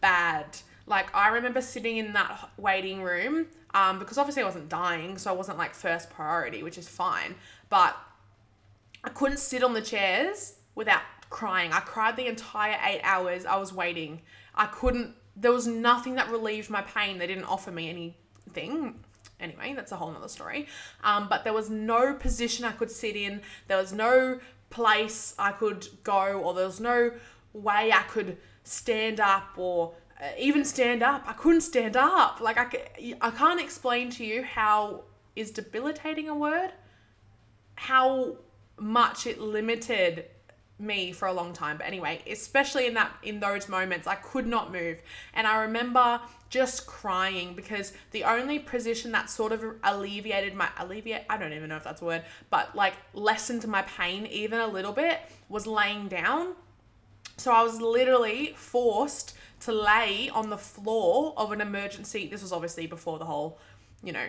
bad. 0.00 0.58
Like 0.86 1.14
I 1.14 1.28
remember 1.28 1.60
sitting 1.60 1.98
in 1.98 2.12
that 2.14 2.50
waiting 2.56 3.02
room 3.02 3.46
um, 3.74 3.98
because 3.98 4.18
obviously 4.18 4.42
I 4.42 4.46
wasn't 4.46 4.68
dying, 4.68 5.18
so 5.18 5.30
I 5.30 5.34
wasn't 5.34 5.58
like 5.58 5.74
first 5.74 6.10
priority, 6.10 6.62
which 6.62 6.78
is 6.78 6.88
fine. 6.88 7.34
But 7.68 7.96
I 9.04 9.10
couldn't 9.10 9.38
sit 9.38 9.62
on 9.62 9.74
the 9.74 9.82
chairs 9.82 10.54
without 10.74 11.02
crying. 11.30 11.72
I 11.72 11.80
cried 11.80 12.16
the 12.16 12.26
entire 12.26 12.78
eight 12.84 13.00
hours 13.02 13.44
I 13.46 13.56
was 13.56 13.72
waiting. 13.72 14.22
I 14.54 14.66
couldn't. 14.66 15.14
There 15.36 15.52
was 15.52 15.66
nothing 15.66 16.14
that 16.14 16.30
relieved 16.30 16.70
my 16.70 16.82
pain. 16.82 17.18
They 17.18 17.26
didn't 17.26 17.44
offer 17.44 17.70
me 17.70 17.88
anything. 17.88 19.04
Anyway, 19.38 19.74
that's 19.74 19.92
a 19.92 19.96
whole 19.96 20.10
nother 20.10 20.28
story. 20.28 20.66
Um, 21.04 21.28
but 21.28 21.44
there 21.44 21.52
was 21.52 21.68
no 21.68 22.14
position 22.14 22.64
I 22.64 22.72
could 22.72 22.90
sit 22.90 23.16
in. 23.16 23.42
There 23.68 23.76
was 23.76 23.92
no 23.92 24.40
place 24.70 25.34
I 25.38 25.52
could 25.52 25.86
go, 26.02 26.40
or 26.40 26.54
there 26.54 26.66
was 26.66 26.80
no 26.80 27.12
way 27.52 27.92
I 27.92 28.02
could 28.02 28.38
stand 28.64 29.20
up 29.20 29.50
or 29.56 29.94
uh, 30.20 30.28
even 30.38 30.64
stand 30.64 31.02
up. 31.02 31.24
I 31.26 31.34
couldn't 31.34 31.60
stand 31.60 31.96
up. 31.96 32.40
Like 32.40 32.58
I, 32.58 33.14
I 33.20 33.30
can't 33.30 33.60
explain 33.60 34.10
to 34.10 34.24
you 34.24 34.42
how 34.42 35.04
is 35.34 35.50
debilitating 35.50 36.28
a 36.28 36.34
word. 36.34 36.70
How 37.74 38.36
much 38.78 39.26
it 39.26 39.38
limited 39.38 40.26
me 40.78 41.12
for 41.12 41.26
a 41.26 41.32
long 41.32 41.52
time. 41.52 41.78
But 41.78 41.86
anyway, 41.86 42.22
especially 42.30 42.86
in 42.86 42.94
that 42.94 43.12
in 43.22 43.40
those 43.40 43.68
moments, 43.68 44.06
I 44.06 44.16
could 44.16 44.46
not 44.46 44.72
move. 44.72 45.00
And 45.34 45.46
I 45.46 45.62
remember 45.62 46.20
just 46.50 46.86
crying 46.86 47.54
because 47.54 47.92
the 48.12 48.24
only 48.24 48.58
position 48.58 49.12
that 49.12 49.30
sort 49.30 49.52
of 49.52 49.64
alleviated 49.82 50.54
my 50.54 50.68
alleviate 50.78 51.22
I 51.28 51.36
don't 51.36 51.52
even 51.52 51.68
know 51.68 51.76
if 51.76 51.84
that's 51.84 52.02
a 52.02 52.04
word, 52.04 52.24
but 52.50 52.74
like 52.76 52.94
lessened 53.14 53.66
my 53.66 53.82
pain 53.82 54.26
even 54.26 54.60
a 54.60 54.66
little 54.66 54.92
bit 54.92 55.20
was 55.48 55.66
laying 55.66 56.08
down. 56.08 56.54
So 57.36 57.52
I 57.52 57.62
was 57.62 57.80
literally 57.80 58.54
forced 58.56 59.34
to 59.60 59.72
lay 59.72 60.28
on 60.30 60.50
the 60.50 60.58
floor 60.58 61.34
of 61.36 61.52
an 61.52 61.60
emergency. 61.60 62.26
This 62.26 62.42
was 62.42 62.52
obviously 62.52 62.86
before 62.86 63.18
the 63.18 63.24
whole, 63.24 63.58
you 64.02 64.12
know, 64.12 64.26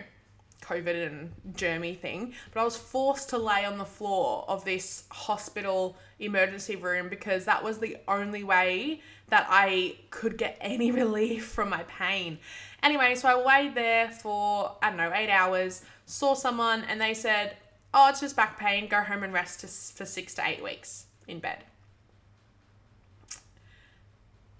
COVID 0.62 1.06
and 1.06 1.32
germy 1.54 1.98
thing, 1.98 2.34
but 2.52 2.60
I 2.60 2.64
was 2.64 2.76
forced 2.76 3.30
to 3.30 3.38
lay 3.38 3.64
on 3.64 3.78
the 3.78 3.84
floor 3.84 4.44
of 4.48 4.64
this 4.64 5.04
hospital 5.10 5.96
emergency 6.18 6.76
room 6.76 7.08
because 7.08 7.44
that 7.44 7.62
was 7.62 7.78
the 7.78 7.96
only 8.06 8.44
way 8.44 9.00
that 9.28 9.46
I 9.48 9.96
could 10.10 10.36
get 10.36 10.58
any 10.60 10.90
relief 11.02 11.46
from 11.46 11.70
my 11.70 11.84
pain. 11.84 12.38
Anyway, 12.82 13.14
so 13.14 13.28
I 13.28 13.60
laid 13.60 13.74
there 13.74 14.10
for, 14.10 14.76
I 14.82 14.88
don't 14.88 14.98
know, 14.98 15.12
eight 15.14 15.30
hours, 15.30 15.82
saw 16.06 16.34
someone, 16.34 16.84
and 16.88 17.00
they 17.00 17.14
said, 17.14 17.56
Oh, 17.94 18.10
it's 18.10 18.20
just 18.20 18.36
back 18.36 18.58
pain, 18.58 18.86
go 18.86 19.00
home 19.00 19.22
and 19.22 19.32
rest 19.32 19.62
for 19.96 20.04
six 20.04 20.34
to 20.34 20.46
eight 20.46 20.62
weeks 20.62 21.06
in 21.26 21.38
bed. 21.38 21.64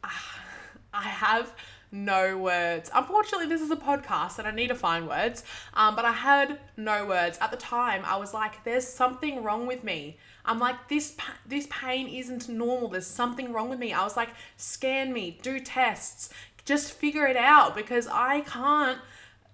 Ah, 0.02 0.40
I 0.94 1.02
have 1.02 1.52
no 1.90 2.36
words. 2.36 2.90
Unfortunately, 2.94 3.46
this 3.46 3.60
is 3.60 3.70
a 3.70 3.76
podcast 3.76 4.38
and 4.38 4.46
I 4.46 4.50
need 4.50 4.68
to 4.68 4.74
find 4.74 5.08
words, 5.08 5.42
um, 5.74 5.96
but 5.96 6.04
I 6.04 6.12
had 6.12 6.58
no 6.76 7.06
words. 7.06 7.38
At 7.40 7.50
the 7.50 7.56
time, 7.56 8.02
I 8.04 8.16
was 8.16 8.34
like, 8.34 8.64
there's 8.64 8.86
something 8.86 9.42
wrong 9.42 9.66
with 9.66 9.84
me. 9.84 10.18
I'm 10.44 10.58
like, 10.58 10.88
this, 10.88 11.14
pa- 11.16 11.36
this 11.46 11.66
pain 11.70 12.08
isn't 12.08 12.48
normal. 12.48 12.88
There's 12.88 13.06
something 13.06 13.52
wrong 13.52 13.68
with 13.68 13.78
me. 13.78 13.92
I 13.92 14.04
was 14.04 14.16
like, 14.16 14.30
scan 14.56 15.12
me, 15.12 15.38
do 15.42 15.60
tests, 15.60 16.30
just 16.64 16.92
figure 16.92 17.26
it 17.26 17.36
out 17.36 17.74
because 17.74 18.06
I 18.10 18.40
can't 18.40 18.98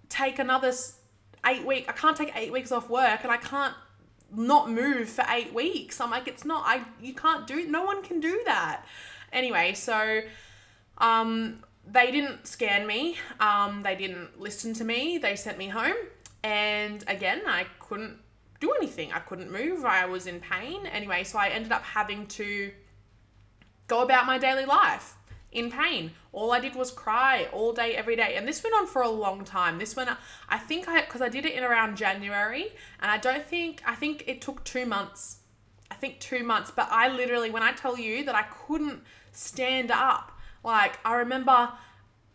take 0.08 0.38
another 0.38 0.72
eight 1.46 1.64
week. 1.64 1.86
I 1.88 1.92
can't 1.92 2.16
take 2.16 2.32
eight 2.36 2.52
weeks 2.52 2.72
off 2.72 2.90
work 2.90 3.20
and 3.22 3.32
I 3.32 3.36
can't 3.36 3.74
not 4.32 4.70
move 4.70 5.08
for 5.08 5.24
eight 5.28 5.54
weeks. 5.54 6.00
I'm 6.00 6.10
like, 6.10 6.26
it's 6.26 6.44
not, 6.44 6.64
I, 6.66 6.82
you 7.00 7.14
can't 7.14 7.46
do, 7.46 7.66
no 7.68 7.84
one 7.84 8.02
can 8.02 8.20
do 8.20 8.42
that. 8.46 8.84
Anyway, 9.32 9.74
so, 9.74 10.20
um, 10.98 11.62
they 11.90 12.10
didn't 12.10 12.46
scan 12.46 12.86
me. 12.86 13.16
Um, 13.40 13.82
they 13.82 13.94
didn't 13.94 14.40
listen 14.40 14.74
to 14.74 14.84
me. 14.84 15.18
They 15.18 15.36
sent 15.36 15.58
me 15.58 15.68
home. 15.68 15.96
And 16.42 17.04
again, 17.08 17.42
I 17.46 17.66
couldn't 17.78 18.18
do 18.60 18.72
anything. 18.72 19.12
I 19.12 19.18
couldn't 19.18 19.50
move. 19.50 19.84
I 19.84 20.06
was 20.06 20.26
in 20.26 20.40
pain. 20.40 20.86
Anyway, 20.86 21.24
so 21.24 21.38
I 21.38 21.48
ended 21.48 21.72
up 21.72 21.82
having 21.82 22.26
to 22.28 22.70
go 23.86 24.02
about 24.02 24.26
my 24.26 24.38
daily 24.38 24.64
life 24.64 25.16
in 25.52 25.70
pain. 25.70 26.10
All 26.32 26.52
I 26.52 26.60
did 26.60 26.74
was 26.74 26.90
cry 26.90 27.48
all 27.52 27.72
day, 27.72 27.94
every 27.94 28.16
day. 28.16 28.34
And 28.36 28.46
this 28.46 28.62
went 28.62 28.74
on 28.74 28.86
for 28.86 29.02
a 29.02 29.08
long 29.08 29.44
time. 29.44 29.78
This 29.78 29.94
went, 29.94 30.10
I 30.48 30.58
think 30.58 30.88
I, 30.88 31.02
because 31.02 31.22
I 31.22 31.28
did 31.28 31.46
it 31.46 31.54
in 31.54 31.62
around 31.62 31.96
January. 31.96 32.72
And 33.00 33.10
I 33.10 33.18
don't 33.18 33.46
think, 33.46 33.82
I 33.86 33.94
think 33.94 34.24
it 34.26 34.40
took 34.40 34.64
two 34.64 34.84
months. 34.86 35.38
I 35.90 35.94
think 35.94 36.18
two 36.18 36.42
months. 36.42 36.72
But 36.74 36.88
I 36.90 37.08
literally, 37.08 37.50
when 37.50 37.62
I 37.62 37.72
tell 37.72 37.98
you 37.98 38.24
that 38.24 38.34
I 38.34 38.42
couldn't 38.42 39.02
stand 39.32 39.90
up, 39.90 40.32
like, 40.64 40.98
I 41.04 41.16
remember 41.16 41.72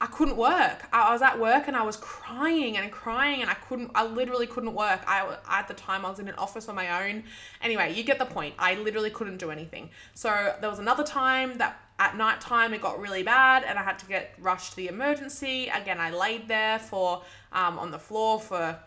I 0.01 0.05
couldn't 0.05 0.37
work. 0.37 0.87
I 0.93 1.11
was 1.11 1.21
at 1.21 1.39
work 1.39 1.67
and 1.67 1.75
I 1.75 1.83
was 1.83 1.97
crying 1.97 2.77
and 2.77 2.89
crying 2.89 3.41
and 3.41 3.49
I 3.49 3.55
couldn't, 3.55 3.91
I 3.93 4.05
literally 4.05 4.47
couldn't 4.47 4.73
work. 4.73 5.01
I, 5.05 5.37
at 5.49 5.67
the 5.67 5.73
time, 5.73 6.05
I 6.05 6.09
was 6.09 6.19
in 6.19 6.29
an 6.29 6.35
office 6.35 6.69
on 6.69 6.75
my 6.75 7.09
own. 7.09 7.23
Anyway, 7.61 7.93
you 7.93 8.03
get 8.03 8.17
the 8.17 8.25
point. 8.25 8.55
I 8.57 8.75
literally 8.75 9.09
couldn't 9.09 9.37
do 9.37 9.51
anything. 9.51 9.89
So 10.13 10.55
there 10.61 10.69
was 10.69 10.79
another 10.79 11.03
time 11.03 11.57
that 11.57 11.81
at 11.99 12.15
night 12.15 12.39
time 12.39 12.73
it 12.73 12.81
got 12.81 12.97
really 12.97 13.23
bad 13.23 13.65
and 13.65 13.77
I 13.77 13.83
had 13.83 13.99
to 13.99 14.05
get 14.05 14.33
rushed 14.39 14.71
to 14.71 14.77
the 14.77 14.87
emergency. 14.87 15.67
Again, 15.67 15.99
I 15.99 16.11
laid 16.11 16.47
there 16.47 16.79
for, 16.79 17.23
um, 17.51 17.77
on 17.77 17.91
the 17.91 17.99
floor 17.99 18.39
for 18.39 18.79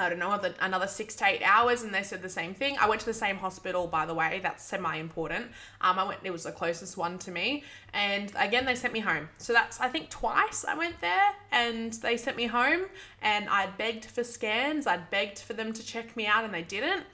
I 0.00 0.08
don't 0.08 0.18
know, 0.18 0.38
another, 0.60 0.86
six 0.86 1.14
to 1.16 1.26
eight 1.26 1.42
hours, 1.42 1.82
and 1.82 1.94
they 1.94 2.02
said 2.02 2.22
the 2.22 2.28
same 2.28 2.54
thing. 2.54 2.76
I 2.80 2.88
went 2.88 3.00
to 3.00 3.06
the 3.06 3.14
same 3.14 3.36
hospital, 3.36 3.86
by 3.86 4.06
the 4.06 4.14
way. 4.14 4.40
That's 4.42 4.64
semi 4.64 4.96
important. 4.96 5.46
Um, 5.80 5.98
I 5.98 6.04
went; 6.04 6.20
it 6.24 6.30
was 6.30 6.44
the 6.44 6.52
closest 6.52 6.96
one 6.96 7.18
to 7.18 7.30
me, 7.30 7.64
and 7.92 8.32
again, 8.36 8.64
they 8.64 8.74
sent 8.74 8.92
me 8.92 9.00
home. 9.00 9.28
So 9.38 9.52
that's 9.52 9.80
I 9.80 9.88
think 9.88 10.10
twice 10.10 10.64
I 10.64 10.74
went 10.74 11.00
there, 11.00 11.30
and 11.50 11.92
they 11.94 12.16
sent 12.16 12.36
me 12.36 12.46
home, 12.46 12.82
and 13.22 13.48
I 13.48 13.66
begged 13.66 14.06
for 14.06 14.24
scans. 14.24 14.86
I 14.86 14.96
begged 14.96 15.38
for 15.38 15.52
them 15.52 15.72
to 15.72 15.84
check 15.84 16.16
me 16.16 16.26
out, 16.26 16.44
and 16.44 16.52
they 16.52 16.62
didn't. 16.62 17.04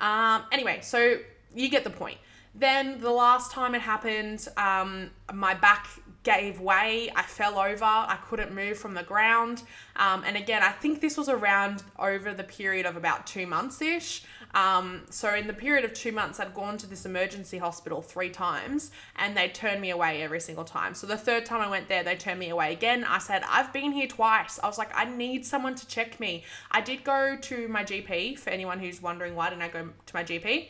Um, 0.00 0.44
anyway, 0.50 0.80
so 0.82 1.18
you 1.54 1.68
get 1.68 1.84
the 1.84 1.90
point. 1.90 2.18
Then 2.54 3.00
the 3.00 3.10
last 3.10 3.52
time 3.52 3.74
it 3.74 3.82
happened, 3.82 4.48
um, 4.56 5.10
my 5.32 5.54
back 5.54 5.86
gave 6.22 6.60
way. 6.60 7.10
I 7.16 7.22
fell 7.22 7.58
over. 7.58 7.84
I 7.84 8.18
couldn't 8.28 8.54
move 8.54 8.76
from 8.76 8.94
the 8.94 9.02
ground. 9.02 9.62
Um, 9.96 10.22
and 10.26 10.36
again, 10.36 10.62
I 10.62 10.70
think 10.70 11.00
this 11.00 11.16
was 11.16 11.28
around 11.28 11.82
over 11.98 12.34
the 12.34 12.44
period 12.44 12.86
of 12.86 12.96
about 12.96 13.26
two 13.26 13.46
months 13.46 13.80
ish. 13.80 14.24
Um, 14.52 15.02
so 15.10 15.32
in 15.34 15.46
the 15.46 15.52
period 15.52 15.84
of 15.84 15.94
two 15.94 16.12
months, 16.12 16.40
I'd 16.40 16.52
gone 16.52 16.76
to 16.78 16.86
this 16.86 17.06
emergency 17.06 17.58
hospital 17.58 18.02
three 18.02 18.30
times 18.30 18.90
and 19.16 19.36
they 19.36 19.48
turned 19.48 19.80
me 19.80 19.90
away 19.90 20.22
every 20.22 20.40
single 20.40 20.64
time. 20.64 20.94
So 20.94 21.06
the 21.06 21.16
third 21.16 21.46
time 21.46 21.60
I 21.60 21.68
went 21.68 21.88
there, 21.88 22.02
they 22.02 22.16
turned 22.16 22.40
me 22.40 22.50
away 22.50 22.72
again. 22.72 23.04
I 23.04 23.18
said, 23.18 23.42
I've 23.48 23.72
been 23.72 23.92
here 23.92 24.08
twice. 24.08 24.58
I 24.62 24.66
was 24.66 24.76
like, 24.76 24.90
I 24.94 25.04
need 25.04 25.46
someone 25.46 25.74
to 25.76 25.86
check 25.86 26.18
me. 26.20 26.44
I 26.70 26.80
did 26.80 27.04
go 27.04 27.36
to 27.40 27.68
my 27.68 27.84
GP 27.84 28.38
for 28.38 28.50
anyone 28.50 28.80
who's 28.80 29.00
wondering 29.00 29.34
why 29.34 29.50
didn't 29.50 29.62
I 29.62 29.68
go 29.68 29.88
to 30.06 30.14
my 30.14 30.24
GP. 30.24 30.68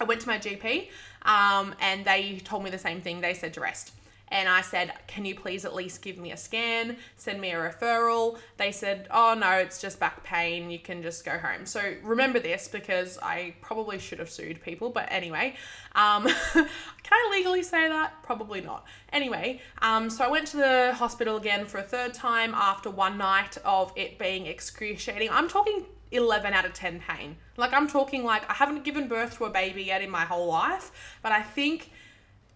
I 0.00 0.04
went 0.04 0.22
to 0.22 0.26
my 0.26 0.38
GP 0.38 0.88
um, 1.22 1.74
and 1.80 2.04
they 2.04 2.40
told 2.42 2.64
me 2.64 2.70
the 2.70 2.78
same 2.78 3.00
thing. 3.00 3.20
They 3.20 3.34
said 3.34 3.54
to 3.54 3.60
rest. 3.60 3.92
And 4.34 4.48
I 4.48 4.62
said, 4.62 4.92
Can 5.06 5.24
you 5.24 5.36
please 5.36 5.64
at 5.64 5.76
least 5.76 6.02
give 6.02 6.18
me 6.18 6.32
a 6.32 6.36
scan, 6.36 6.96
send 7.16 7.40
me 7.40 7.52
a 7.52 7.54
referral? 7.54 8.36
They 8.56 8.72
said, 8.72 9.06
Oh, 9.12 9.32
no, 9.38 9.52
it's 9.52 9.80
just 9.80 10.00
back 10.00 10.24
pain. 10.24 10.70
You 10.70 10.80
can 10.80 11.02
just 11.02 11.24
go 11.24 11.38
home. 11.38 11.64
So 11.66 11.94
remember 12.02 12.40
this 12.40 12.66
because 12.66 13.16
I 13.22 13.54
probably 13.60 14.00
should 14.00 14.18
have 14.18 14.28
sued 14.28 14.60
people. 14.60 14.90
But 14.90 15.06
anyway, 15.12 15.54
um, 15.94 16.24
can 16.52 16.66
I 17.12 17.30
legally 17.32 17.62
say 17.62 17.88
that? 17.88 18.24
Probably 18.24 18.60
not. 18.60 18.84
Anyway, 19.12 19.60
um, 19.80 20.10
so 20.10 20.24
I 20.24 20.28
went 20.28 20.48
to 20.48 20.56
the 20.56 20.94
hospital 20.96 21.36
again 21.36 21.64
for 21.64 21.78
a 21.78 21.84
third 21.84 22.12
time 22.12 22.54
after 22.54 22.90
one 22.90 23.16
night 23.16 23.56
of 23.64 23.92
it 23.94 24.18
being 24.18 24.46
excruciating. 24.46 25.28
I'm 25.30 25.48
talking 25.48 25.86
11 26.10 26.52
out 26.54 26.64
of 26.64 26.72
10 26.72 27.00
pain. 27.06 27.36
Like 27.56 27.72
I'm 27.72 27.86
talking 27.86 28.24
like 28.24 28.50
I 28.50 28.54
haven't 28.54 28.82
given 28.82 29.06
birth 29.06 29.36
to 29.38 29.44
a 29.44 29.50
baby 29.50 29.84
yet 29.84 30.02
in 30.02 30.10
my 30.10 30.24
whole 30.24 30.48
life, 30.48 30.90
but 31.22 31.30
I 31.30 31.42
think 31.42 31.92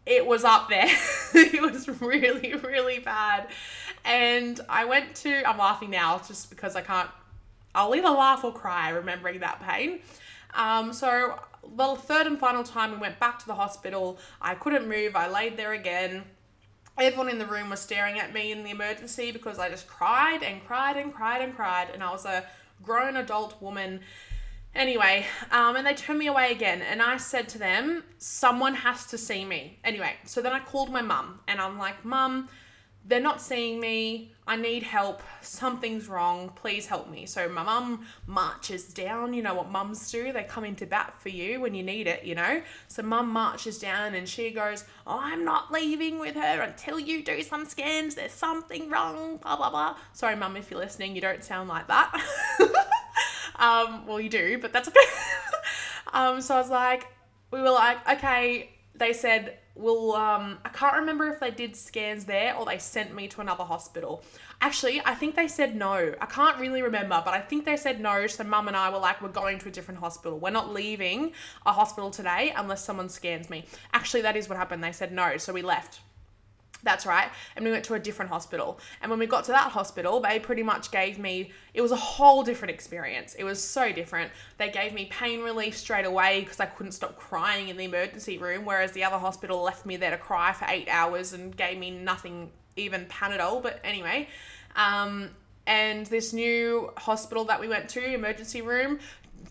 it 0.08 0.26
was 0.26 0.42
up 0.42 0.70
there. 0.70 0.88
it 1.34 1.60
was 1.60 1.86
really, 2.00 2.54
really 2.54 2.98
bad. 2.98 3.48
And 4.04 4.58
I 4.68 4.86
went 4.86 5.14
to, 5.16 5.48
I'm 5.48 5.58
laughing 5.58 5.90
now 5.90 6.20
just 6.26 6.48
because 6.48 6.74
I 6.74 6.80
can't, 6.80 7.10
I'll 7.74 7.94
either 7.94 8.08
laugh 8.08 8.42
or 8.42 8.52
cry 8.52 8.88
remembering 8.88 9.40
that 9.40 9.60
pain. 9.60 10.00
Um, 10.54 10.94
so 10.94 11.38
the 11.76 11.94
third 11.94 12.26
and 12.26 12.38
final 12.38 12.64
time 12.64 12.92
we 12.92 12.96
went 12.96 13.20
back 13.20 13.38
to 13.40 13.46
the 13.46 13.54
hospital, 13.54 14.18
I 14.40 14.54
couldn't 14.54 14.88
move. 14.88 15.14
I 15.14 15.28
laid 15.28 15.58
there 15.58 15.74
again. 15.74 16.24
Everyone 16.98 17.28
in 17.28 17.38
the 17.38 17.46
room 17.46 17.68
was 17.68 17.80
staring 17.80 18.18
at 18.18 18.32
me 18.32 18.50
in 18.50 18.64
the 18.64 18.70
emergency 18.70 19.30
because 19.30 19.58
I 19.58 19.68
just 19.68 19.86
cried 19.86 20.42
and 20.42 20.64
cried 20.64 20.96
and 20.96 21.14
cried 21.14 21.42
and 21.42 21.54
cried. 21.54 21.90
And 21.92 22.02
I 22.02 22.10
was 22.10 22.24
a 22.24 22.44
grown 22.82 23.16
adult 23.16 23.60
woman. 23.60 24.00
Anyway, 24.74 25.26
um, 25.50 25.76
and 25.76 25.86
they 25.86 25.94
turned 25.94 26.18
me 26.18 26.26
away 26.26 26.52
again, 26.52 26.82
and 26.82 27.02
I 27.02 27.16
said 27.16 27.48
to 27.50 27.58
them, 27.58 28.04
Someone 28.18 28.74
has 28.74 29.06
to 29.06 29.18
see 29.18 29.44
me. 29.44 29.78
Anyway, 29.82 30.14
so 30.24 30.40
then 30.40 30.52
I 30.52 30.60
called 30.60 30.90
my 30.90 31.02
mum, 31.02 31.40
and 31.48 31.60
I'm 31.60 31.78
like, 31.78 32.04
Mum, 32.04 32.48
they're 33.08 33.20
not 33.20 33.40
seeing 33.40 33.80
me. 33.80 34.32
I 34.46 34.56
need 34.56 34.82
help. 34.82 35.22
Something's 35.40 36.08
wrong. 36.08 36.52
Please 36.54 36.86
help 36.86 37.10
me. 37.10 37.24
So 37.24 37.48
my 37.48 37.62
mum 37.62 38.06
marches 38.26 38.92
down. 38.92 39.32
You 39.32 39.42
know 39.42 39.54
what 39.54 39.70
mums 39.70 40.10
do? 40.10 40.30
They 40.30 40.44
come 40.44 40.64
into 40.64 40.84
bat 40.84 41.14
for 41.18 41.30
you 41.30 41.60
when 41.60 41.74
you 41.74 41.82
need 41.82 42.06
it, 42.06 42.24
you 42.24 42.34
know? 42.34 42.62
So 42.86 43.02
mum 43.02 43.30
marches 43.30 43.78
down 43.78 44.14
and 44.14 44.28
she 44.28 44.50
goes, 44.50 44.84
oh, 45.06 45.20
I'm 45.22 45.44
not 45.44 45.72
leaving 45.72 46.18
with 46.18 46.34
her 46.34 46.60
until 46.60 47.00
you 47.00 47.24
do 47.24 47.42
some 47.42 47.64
scans. 47.64 48.14
There's 48.14 48.32
something 48.32 48.90
wrong. 48.90 49.38
Blah, 49.38 49.56
blah, 49.56 49.70
blah. 49.70 49.96
Sorry, 50.12 50.36
mum, 50.36 50.56
if 50.56 50.70
you're 50.70 50.80
listening, 50.80 51.14
you 51.14 51.22
don't 51.22 51.42
sound 51.42 51.68
like 51.68 51.88
that. 51.88 52.12
um, 53.58 54.06
well, 54.06 54.20
you 54.20 54.28
do, 54.28 54.58
but 54.58 54.72
that's 54.72 54.88
okay. 54.88 55.00
um, 56.12 56.40
so 56.40 56.54
I 56.54 56.58
was 56.58 56.70
like, 56.70 57.08
we 57.50 57.60
were 57.60 57.70
like, 57.70 58.08
okay. 58.08 58.70
They 58.94 59.12
said, 59.12 59.58
well, 59.78 60.16
um 60.16 60.58
I 60.64 60.70
can't 60.70 60.96
remember 60.96 61.26
if 61.28 61.38
they 61.38 61.52
did 61.52 61.76
scans 61.76 62.24
there 62.24 62.56
or 62.56 62.66
they 62.66 62.78
sent 62.78 63.14
me 63.14 63.28
to 63.28 63.40
another 63.40 63.64
hospital. 63.64 64.24
Actually, 64.60 65.00
I 65.04 65.14
think 65.14 65.36
they 65.36 65.46
said 65.46 65.76
no. 65.76 66.14
I 66.20 66.26
can't 66.26 66.58
really 66.58 66.82
remember, 66.82 67.22
but 67.24 67.32
I 67.32 67.40
think 67.40 67.64
they 67.64 67.76
said 67.76 68.00
no. 68.00 68.26
So 68.26 68.42
mum 68.42 68.66
and 68.66 68.76
I 68.76 68.90
were 68.90 68.98
like, 68.98 69.22
we're 69.22 69.28
going 69.28 69.60
to 69.60 69.68
a 69.68 69.70
different 69.70 70.00
hospital. 70.00 70.38
We're 70.38 70.50
not 70.50 70.72
leaving 70.74 71.32
a 71.64 71.72
hospital 71.72 72.10
today 72.10 72.52
unless 72.56 72.84
someone 72.84 73.08
scans 73.08 73.48
me. 73.48 73.66
Actually, 73.92 74.22
that 74.22 74.36
is 74.36 74.48
what 74.48 74.58
happened. 74.58 74.82
They 74.82 74.92
said 74.92 75.12
no, 75.12 75.36
so 75.36 75.52
we 75.52 75.62
left. 75.62 76.00
That's 76.82 77.06
right. 77.06 77.28
And 77.56 77.64
we 77.64 77.70
went 77.70 77.84
to 77.86 77.94
a 77.94 77.98
different 77.98 78.30
hospital. 78.30 78.78
And 79.02 79.10
when 79.10 79.18
we 79.18 79.26
got 79.26 79.44
to 79.44 79.52
that 79.52 79.72
hospital, 79.72 80.20
they 80.20 80.38
pretty 80.38 80.62
much 80.62 80.90
gave 80.90 81.18
me, 81.18 81.50
it 81.74 81.80
was 81.80 81.90
a 81.90 81.96
whole 81.96 82.44
different 82.44 82.70
experience. 82.70 83.34
It 83.34 83.44
was 83.44 83.62
so 83.62 83.92
different. 83.92 84.30
They 84.58 84.70
gave 84.70 84.92
me 84.92 85.06
pain 85.06 85.42
relief 85.42 85.76
straight 85.76 86.06
away 86.06 86.40
because 86.40 86.60
I 86.60 86.66
couldn't 86.66 86.92
stop 86.92 87.16
crying 87.16 87.68
in 87.68 87.76
the 87.76 87.84
emergency 87.84 88.38
room, 88.38 88.64
whereas 88.64 88.92
the 88.92 89.02
other 89.04 89.18
hospital 89.18 89.62
left 89.62 89.86
me 89.86 89.96
there 89.96 90.12
to 90.12 90.18
cry 90.18 90.52
for 90.52 90.66
eight 90.68 90.88
hours 90.88 91.32
and 91.32 91.56
gave 91.56 91.78
me 91.78 91.90
nothing, 91.90 92.50
even 92.76 93.06
Panadol. 93.06 93.60
But 93.62 93.80
anyway, 93.82 94.28
um, 94.76 95.30
and 95.66 96.06
this 96.06 96.32
new 96.32 96.92
hospital 96.96 97.44
that 97.46 97.60
we 97.60 97.68
went 97.68 97.88
to, 97.90 98.04
emergency 98.04 98.62
room, 98.62 99.00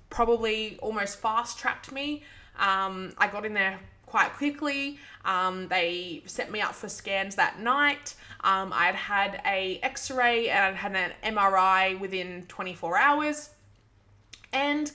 probably 0.10 0.78
almost 0.82 1.20
fast 1.20 1.60
tracked 1.60 1.92
me. 1.92 2.24
Um, 2.58 3.14
I 3.18 3.28
got 3.28 3.46
in 3.46 3.54
there 3.54 3.80
quite 4.08 4.34
quickly. 4.34 4.98
Um, 5.24 5.68
they 5.68 6.24
set 6.26 6.50
me 6.50 6.62
up 6.62 6.74
for 6.74 6.90
scans 6.90 7.36
that 7.36 7.60
night. 7.60 8.16
Um, 8.44 8.72
I'd 8.74 8.96
had 8.96 9.40
a 9.46 9.80
X-ray 9.84 10.50
and 10.50 10.66
I'd 10.66 10.76
had 10.76 10.96
an 10.96 11.36
MRI 11.36 12.00
within 12.00 12.46
24 12.48 12.98
hours. 12.98 13.50
And 14.52 14.92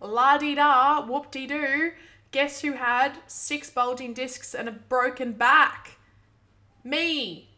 la 0.00 0.38
di 0.38 0.56
da, 0.56 1.06
whoop 1.06 1.30
de 1.30 1.46
doo, 1.46 1.92
guess 2.32 2.62
who 2.62 2.72
had 2.72 3.18
six 3.26 3.70
bulging 3.70 4.14
discs 4.14 4.54
and 4.54 4.68
a 4.68 4.72
broken 4.72 5.32
back? 5.32 5.98
Me. 6.82 7.50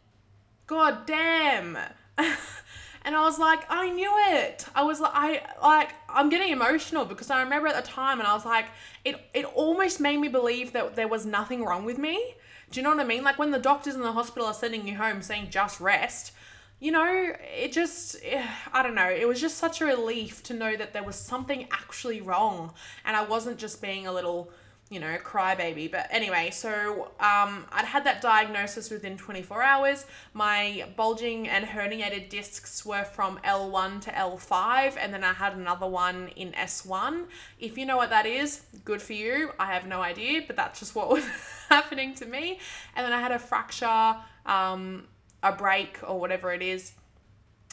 God 0.67 1.07
damn. 1.07 1.79
And 3.05 3.15
I 3.15 3.23
was 3.23 3.39
like, 3.39 3.65
I 3.71 3.91
knew 3.91 4.13
it. 4.31 4.67
I 4.75 4.83
was 4.83 5.01
like, 5.01 5.13
I 5.15 5.43
like, 5.63 5.91
I'm 6.09 6.29
getting 6.29 6.53
emotional 6.53 7.05
because 7.05 7.31
I 7.31 7.43
remember 7.43 7.69
at 7.69 7.77
the 7.77 7.91
time, 7.91 8.19
and 8.19 8.29
I 8.29 8.35
was 8.35 8.45
like, 8.45 8.67
it 9.05 9.17
it 9.35 9.45
almost 9.45 10.01
made 10.01 10.19
me 10.19 10.29
believe 10.29 10.73
that 10.73 10.97
there 10.97 11.09
was 11.09 11.25
nothing 11.25 11.65
wrong 11.65 11.85
with 11.85 11.99
me. 11.99 12.35
Do 12.71 12.81
you 12.81 12.85
know 12.85 12.91
what 12.91 13.01
I 13.01 13.05
mean? 13.05 13.25
Like 13.25 13.39
when 13.39 13.51
the 13.51 13.59
doctors 13.59 13.95
in 13.95 14.03
the 14.03 14.13
hospital 14.13 14.47
are 14.47 14.55
sending 14.55 14.87
you 14.87 14.97
home 14.97 15.23
saying 15.23 15.49
just 15.51 15.81
rest, 15.81 16.33
you 16.81 16.93
know, 16.93 17.33
it 17.57 17.73
just, 17.73 18.17
eh, 18.23 18.47
I 18.73 18.83
don't 18.83 18.95
know, 18.95 19.09
it 19.09 19.27
was 19.27 19.41
just 19.41 19.59
such 19.59 19.81
a 19.81 19.87
relief 19.87 20.43
to 20.45 20.55
know 20.55 20.77
that 20.77 20.93
there 20.93 21.03
was 21.03 21.17
something 21.17 21.67
actually 21.73 22.21
wrong 22.21 22.73
and 23.05 23.17
I 23.17 23.25
wasn't 23.25 23.59
just 23.59 23.83
being 23.83 24.07
a 24.07 24.13
little 24.13 24.51
you 24.91 24.99
know, 24.99 25.19
crybaby. 25.23 25.91
But 25.91 26.07
anyway, 26.11 26.51
so 26.51 27.11
um, 27.21 27.67
I'd 27.71 27.85
had 27.85 28.05
that 28.05 28.23
diagnosis 28.23 28.91
within 28.91 29.19
24 29.19 29.63
hours. 29.63 30.07
My 30.33 30.87
bulging 30.97 31.47
and 31.47 31.65
herniated 31.67 32.31
discs 32.31 32.87
were 32.87 33.05
from 33.05 33.39
L1 33.45 34.01
to 34.03 34.11
L5, 34.11 34.97
and 34.99 35.13
then 35.13 35.25
I 35.25 35.35
had 35.35 35.55
another 35.55 35.87
one 35.87 36.29
in 36.37 36.53
S1. 36.53 37.25
If 37.59 37.77
you 37.77 37.85
know 37.85 37.97
what 37.97 38.11
that 38.11 38.25
is, 38.25 38.63
good 38.85 39.03
for 39.03 39.13
you. 39.13 39.51
I 39.59 39.67
have 39.67 39.87
no 39.87 40.01
idea, 40.01 40.43
but 40.47 40.57
that's 40.57 40.81
just 40.81 40.95
what 40.95 41.09
was 41.11 41.25
happening 41.69 42.15
to 42.15 42.27
me. 42.27 42.59
And 42.97 43.05
then 43.05 43.13
I 43.13 43.21
had 43.21 43.33
a 43.33 43.39
fracture, 43.39 44.17
um, 44.47 45.05
a 45.43 45.53
break, 45.53 45.99
or 46.03 46.19
whatever 46.19 46.53
it 46.53 46.63
is, 46.63 46.93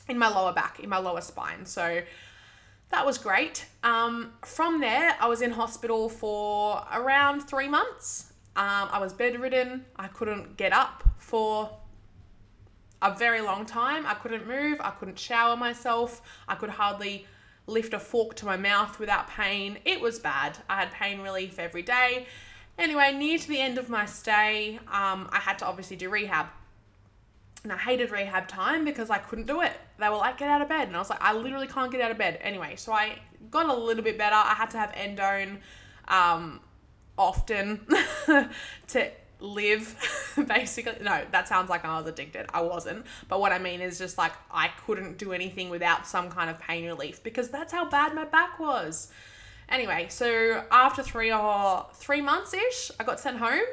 in 0.09 0.17
my 0.17 0.27
lower 0.27 0.53
back, 0.53 0.81
in 0.81 0.89
my 0.89 0.97
lower 0.97 1.21
spine. 1.21 1.65
So 1.65 2.01
that 2.95 3.05
was 3.05 3.17
great. 3.17 3.65
Um, 3.83 4.31
from 4.45 4.79
there, 4.79 5.17
I 5.19 5.27
was 5.27 5.41
in 5.41 5.51
hospital 5.51 6.07
for 6.07 6.81
around 6.93 7.41
three 7.41 7.67
months. 7.67 8.31
Um, 8.55 8.87
I 8.89 8.99
was 8.99 9.11
bedridden. 9.11 9.83
I 9.97 10.07
couldn't 10.07 10.55
get 10.55 10.71
up 10.71 11.03
for 11.17 11.69
a 13.01 13.13
very 13.13 13.41
long 13.41 13.65
time. 13.65 14.05
I 14.05 14.13
couldn't 14.13 14.47
move. 14.47 14.79
I 14.79 14.91
couldn't 14.91 15.19
shower 15.19 15.57
myself. 15.57 16.21
I 16.47 16.55
could 16.55 16.69
hardly 16.69 17.25
lift 17.67 17.93
a 17.93 17.99
fork 17.99 18.33
to 18.35 18.45
my 18.45 18.55
mouth 18.55 18.97
without 18.97 19.27
pain. 19.27 19.77
It 19.83 19.99
was 19.99 20.17
bad. 20.17 20.59
I 20.69 20.79
had 20.79 20.93
pain 20.93 21.19
relief 21.19 21.59
every 21.59 21.81
day. 21.81 22.27
Anyway, 22.79 23.11
near 23.11 23.37
to 23.37 23.47
the 23.49 23.59
end 23.59 23.77
of 23.77 23.89
my 23.89 24.05
stay, 24.05 24.77
um, 24.87 25.27
I 25.33 25.39
had 25.41 25.59
to 25.59 25.65
obviously 25.65 25.97
do 25.97 26.09
rehab. 26.09 26.45
And 27.65 27.73
I 27.73 27.77
hated 27.77 28.11
rehab 28.11 28.47
time 28.47 28.85
because 28.85 29.09
I 29.09 29.17
couldn't 29.17 29.47
do 29.47 29.61
it. 29.61 29.73
They 29.97 30.07
were 30.07 30.17
like, 30.17 30.37
get 30.37 30.49
out 30.49 30.61
of 30.61 30.69
bed. 30.69 30.87
And 30.87 30.95
I 30.95 30.99
was 30.99 31.09
like, 31.09 31.19
I 31.19 31.33
literally 31.33 31.65
can't 31.65 31.91
get 31.91 31.99
out 31.99 32.11
of 32.11 32.17
bed. 32.19 32.37
Anyway, 32.43 32.75
so 32.75 32.93
I 32.93 33.17
got 33.49 33.67
a 33.67 33.73
little 33.73 34.03
bit 34.03 34.19
better. 34.19 34.35
I 34.35 34.53
had 34.53 34.69
to 34.69 34.77
have 34.77 34.91
endone 34.91 35.57
um, 36.07 36.59
often 37.17 37.87
to 38.89 39.11
live, 39.39 39.97
basically. 40.47 41.03
No, 41.03 41.23
that 41.31 41.47
sounds 41.47 41.71
like 41.71 41.83
I 41.83 41.97
was 41.97 42.05
addicted. 42.07 42.45
I 42.53 42.61
wasn't. 42.61 43.03
But 43.29 43.39
what 43.39 43.51
I 43.51 43.57
mean 43.57 43.81
is 43.81 43.97
just 43.97 44.15
like 44.15 44.33
I 44.51 44.69
couldn't 44.85 45.17
do 45.17 45.33
anything 45.33 45.71
without 45.71 46.05
some 46.05 46.29
kind 46.29 46.51
of 46.51 46.59
pain 46.59 46.85
relief 46.85 47.23
because 47.23 47.49
that's 47.49 47.73
how 47.73 47.89
bad 47.89 48.13
my 48.13 48.25
back 48.25 48.59
was. 48.59 49.11
Anyway, 49.69 50.05
so 50.09 50.63
after 50.69 51.01
three 51.01 51.31
or 51.31 51.87
three 51.95 52.21
months 52.21 52.53
ish, 52.53 52.91
I 52.99 53.03
got 53.03 53.19
sent 53.19 53.39
home. 53.39 53.65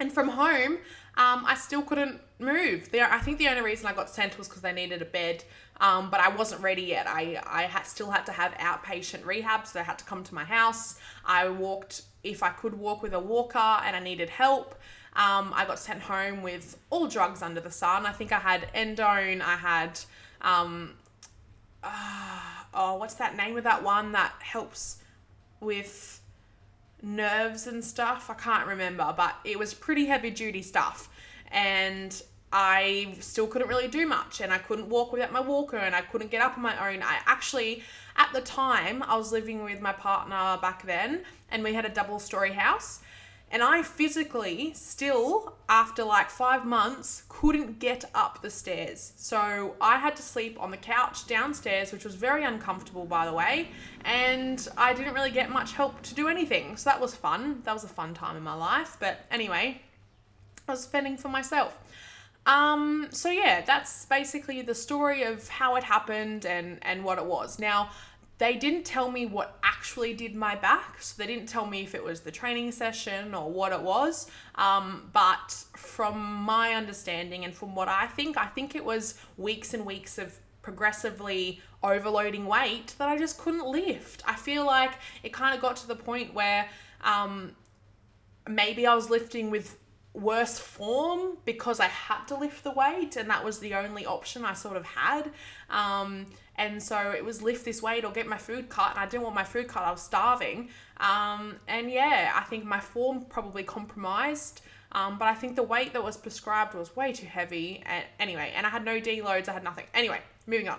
And 0.00 0.12
from 0.12 0.30
home, 0.30 0.78
um, 1.16 1.44
I 1.46 1.54
still 1.54 1.82
couldn't 1.82 2.20
move. 2.38 2.90
There, 2.90 3.10
I 3.10 3.18
think 3.18 3.38
the 3.38 3.48
only 3.48 3.62
reason 3.62 3.86
I 3.86 3.92
got 3.92 4.10
sent 4.10 4.38
was 4.38 4.48
because 4.48 4.62
they 4.62 4.72
needed 4.72 5.02
a 5.02 5.06
bed, 5.06 5.44
um, 5.80 6.10
but 6.10 6.20
I 6.20 6.28
wasn't 6.28 6.62
ready 6.62 6.82
yet. 6.82 7.06
I 7.06 7.40
I 7.46 7.82
still 7.82 8.10
had 8.10 8.26
to 8.26 8.32
have 8.32 8.52
outpatient 8.54 9.24
rehab, 9.24 9.66
so 9.66 9.78
they 9.78 9.84
had 9.84 9.98
to 9.98 10.04
come 10.04 10.22
to 10.24 10.34
my 10.34 10.44
house. 10.44 10.98
I 11.24 11.48
walked 11.48 12.02
if 12.22 12.42
I 12.42 12.50
could 12.50 12.74
walk 12.74 13.02
with 13.02 13.14
a 13.14 13.20
walker, 13.20 13.58
and 13.58 13.96
I 13.96 14.00
needed 14.00 14.30
help. 14.30 14.74
Um, 15.14 15.52
I 15.54 15.64
got 15.64 15.78
sent 15.78 16.02
home 16.02 16.42
with 16.42 16.76
all 16.90 17.06
drugs 17.06 17.40
under 17.40 17.60
the 17.60 17.70
sun. 17.70 18.04
I 18.04 18.12
think 18.12 18.32
I 18.32 18.38
had 18.38 18.68
endone. 18.74 19.40
I 19.40 19.56
had 19.56 19.98
um, 20.42 20.94
uh, 21.82 22.40
oh, 22.74 22.96
what's 22.96 23.14
that 23.14 23.36
name 23.36 23.56
of 23.56 23.64
that 23.64 23.82
one 23.82 24.12
that 24.12 24.34
helps 24.40 24.98
with 25.60 26.20
nerves 27.02 27.66
and 27.66 27.84
stuff. 27.84 28.28
I 28.28 28.34
can't 28.34 28.66
remember, 28.66 29.12
but 29.16 29.36
it 29.44 29.58
was 29.58 29.72
pretty 29.74 30.06
heavy 30.06 30.30
duty 30.30 30.62
stuff. 30.62 31.08
And 31.50 32.22
I 32.52 33.16
still 33.20 33.46
couldn't 33.46 33.68
really 33.68 33.88
do 33.88 34.06
much 34.06 34.40
and 34.40 34.52
I 34.52 34.58
couldn't 34.58 34.88
walk 34.88 35.12
without 35.12 35.32
my 35.32 35.40
walker 35.40 35.76
and 35.76 35.94
I 35.94 36.00
couldn't 36.00 36.30
get 36.30 36.40
up 36.40 36.56
on 36.56 36.62
my 36.62 36.92
own. 36.92 37.02
I 37.02 37.18
actually, 37.26 37.82
at 38.16 38.32
the 38.32 38.40
time, 38.40 39.02
I 39.02 39.16
was 39.16 39.32
living 39.32 39.64
with 39.64 39.80
my 39.80 39.92
partner 39.92 40.58
back 40.60 40.86
then 40.86 41.24
and 41.50 41.62
we 41.62 41.74
had 41.74 41.84
a 41.84 41.90
double 41.90 42.18
story 42.18 42.52
house 42.52 43.00
and 43.50 43.62
I 43.62 43.82
physically 43.82 44.72
still, 44.74 45.54
after 45.68 46.02
like 46.02 46.30
five 46.30 46.66
months, 46.66 47.22
couldn't 47.28 47.78
get 47.78 48.04
up 48.12 48.42
the 48.42 48.50
stairs. 48.50 49.12
So 49.16 49.76
I 49.80 49.98
had 49.98 50.16
to 50.16 50.22
sleep 50.22 50.60
on 50.60 50.72
the 50.72 50.76
couch 50.76 51.28
downstairs, 51.28 51.92
which 51.92 52.04
was 52.04 52.16
very 52.16 52.42
uncomfortable, 52.42 53.04
by 53.04 53.24
the 53.24 53.32
way. 53.32 53.68
And 54.04 54.66
I 54.76 54.92
didn't 54.94 55.14
really 55.14 55.30
get 55.30 55.50
much 55.50 55.74
help 55.74 56.02
to 56.02 56.14
do 56.14 56.26
anything. 56.26 56.76
So 56.76 56.90
that 56.90 57.00
was 57.00 57.14
fun. 57.14 57.62
That 57.64 57.72
was 57.72 57.84
a 57.84 57.88
fun 57.88 58.14
time 58.14 58.36
in 58.36 58.42
my 58.42 58.54
life. 58.54 58.96
But 58.98 59.24
anyway, 59.30 59.80
I 60.68 60.72
was 60.72 60.86
fending 60.86 61.16
for 61.16 61.28
myself. 61.28 61.78
Um, 62.46 63.08
so 63.10 63.30
yeah, 63.30 63.62
that's 63.62 64.04
basically 64.06 64.62
the 64.62 64.74
story 64.74 65.24
of 65.24 65.48
how 65.48 65.76
it 65.76 65.82
happened 65.82 66.46
and, 66.46 66.78
and 66.82 67.02
what 67.04 67.18
it 67.18 67.24
was. 67.24 67.58
Now, 67.58 67.90
they 68.38 68.54
didn't 68.54 68.84
tell 68.84 69.10
me 69.10 69.24
what 69.26 69.58
actually 69.62 70.12
did 70.12 70.34
my 70.34 70.54
back. 70.54 71.00
So 71.00 71.14
they 71.16 71.26
didn't 71.26 71.48
tell 71.48 71.66
me 71.66 71.82
if 71.82 71.94
it 71.94 72.04
was 72.04 72.20
the 72.20 72.30
training 72.30 72.70
session 72.72 73.34
or 73.34 73.50
what 73.50 73.72
it 73.72 73.80
was. 73.80 74.30
Um, 74.56 75.10
but 75.12 75.52
from 75.76 76.22
my 76.22 76.74
understanding 76.74 77.44
and 77.44 77.54
from 77.54 77.74
what 77.74 77.88
I 77.88 78.06
think, 78.06 78.36
I 78.36 78.46
think 78.46 78.74
it 78.74 78.84
was 78.84 79.14
weeks 79.36 79.74
and 79.74 79.86
weeks 79.86 80.18
of 80.18 80.38
progressively 80.62 81.62
overloading 81.82 82.46
weight 82.46 82.94
that 82.98 83.08
I 83.08 83.16
just 83.16 83.38
couldn't 83.38 83.66
lift. 83.66 84.22
I 84.26 84.34
feel 84.34 84.66
like 84.66 84.92
it 85.22 85.32
kind 85.32 85.54
of 85.54 85.62
got 85.62 85.76
to 85.76 85.88
the 85.88 85.96
point 85.96 86.34
where 86.34 86.68
um, 87.02 87.52
maybe 88.48 88.86
I 88.86 88.94
was 88.94 89.08
lifting 89.08 89.50
with 89.50 89.78
worse 90.16 90.58
form 90.58 91.36
because 91.44 91.78
I 91.78 91.86
had 91.86 92.24
to 92.26 92.36
lift 92.36 92.64
the 92.64 92.70
weight 92.70 93.16
and 93.16 93.28
that 93.28 93.44
was 93.44 93.58
the 93.58 93.74
only 93.74 94.06
option 94.06 94.44
I 94.44 94.54
sort 94.54 94.76
of 94.76 94.84
had. 94.84 95.30
Um, 95.68 96.26
and 96.56 96.82
so 96.82 97.10
it 97.10 97.24
was 97.24 97.42
lift 97.42 97.64
this 97.64 97.82
weight 97.82 98.04
or 98.04 98.12
get 98.12 98.26
my 98.26 98.38
food 98.38 98.68
cut. 98.68 98.90
And 98.92 98.98
I 98.98 99.06
didn't 99.06 99.24
want 99.24 99.34
my 99.34 99.44
food 99.44 99.68
cut, 99.68 99.82
I 99.82 99.90
was 99.90 100.02
starving. 100.02 100.70
Um, 100.98 101.56
and 101.68 101.90
yeah, 101.90 102.32
I 102.34 102.42
think 102.44 102.64
my 102.64 102.80
form 102.80 103.26
probably 103.28 103.62
compromised. 103.62 104.62
Um, 104.92 105.18
but 105.18 105.28
I 105.28 105.34
think 105.34 105.56
the 105.56 105.62
weight 105.62 105.92
that 105.92 106.02
was 106.02 106.16
prescribed 106.16 106.74
was 106.74 106.96
way 106.96 107.12
too 107.12 107.26
heavy. 107.26 107.82
And 107.84 108.04
anyway, 108.18 108.52
and 108.56 108.66
I 108.66 108.70
had 108.70 108.84
no 108.84 108.98
deloads, 109.00 109.48
I 109.48 109.52
had 109.52 109.64
nothing. 109.64 109.84
Anyway, 109.92 110.20
moving 110.46 110.68
on. 110.68 110.78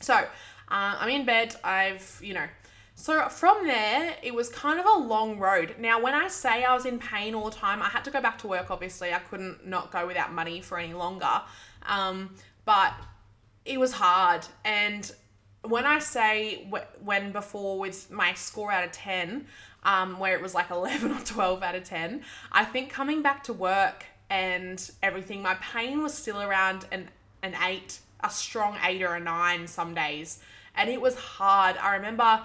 So 0.00 0.14
uh, 0.14 0.26
I'm 0.68 1.08
in 1.08 1.24
bed. 1.24 1.56
I've, 1.64 2.20
you 2.22 2.34
know, 2.34 2.46
so 2.94 3.28
from 3.28 3.66
there, 3.66 4.16
it 4.22 4.34
was 4.34 4.48
kind 4.48 4.78
of 4.78 4.86
a 4.86 4.98
long 4.98 5.38
road. 5.38 5.74
Now, 5.78 6.00
when 6.00 6.14
I 6.14 6.28
say 6.28 6.64
I 6.64 6.74
was 6.74 6.86
in 6.86 6.98
pain 6.98 7.34
all 7.34 7.44
the 7.46 7.56
time, 7.56 7.82
I 7.82 7.88
had 7.88 8.04
to 8.04 8.10
go 8.10 8.20
back 8.20 8.38
to 8.38 8.46
work, 8.46 8.70
obviously. 8.70 9.12
I 9.12 9.18
couldn't 9.18 9.66
not 9.66 9.90
go 9.90 10.06
without 10.06 10.32
money 10.32 10.60
for 10.60 10.78
any 10.78 10.94
longer. 10.94 11.42
Um, 11.82 12.30
but 12.64 12.94
it 13.64 13.80
was 13.80 13.92
hard. 13.92 14.46
And 14.64 15.10
when 15.62 15.84
I 15.86 15.98
say 15.98 16.68
when 17.02 17.32
before 17.32 17.78
with 17.78 18.10
my 18.10 18.34
score 18.34 18.70
out 18.70 18.84
of 18.84 18.92
10, 18.92 19.46
um, 19.82 20.18
where 20.18 20.34
it 20.34 20.40
was 20.40 20.54
like 20.54 20.70
11 20.70 21.10
or 21.10 21.20
12 21.20 21.62
out 21.62 21.74
of 21.74 21.84
10, 21.84 22.22
I 22.52 22.64
think 22.64 22.90
coming 22.90 23.22
back 23.22 23.42
to 23.44 23.52
work 23.52 24.06
and 24.30 24.90
everything, 25.02 25.42
my 25.42 25.54
pain 25.54 26.00
was 26.00 26.14
still 26.14 26.40
around 26.40 26.86
an, 26.92 27.08
an 27.42 27.54
8, 27.60 27.98
a 28.22 28.30
strong 28.30 28.76
8 28.82 29.02
or 29.02 29.14
a 29.16 29.20
9 29.20 29.66
some 29.66 29.94
days. 29.94 30.38
And 30.76 30.88
it 30.88 31.00
was 31.00 31.16
hard. 31.16 31.76
I 31.76 31.96
remember 31.96 32.40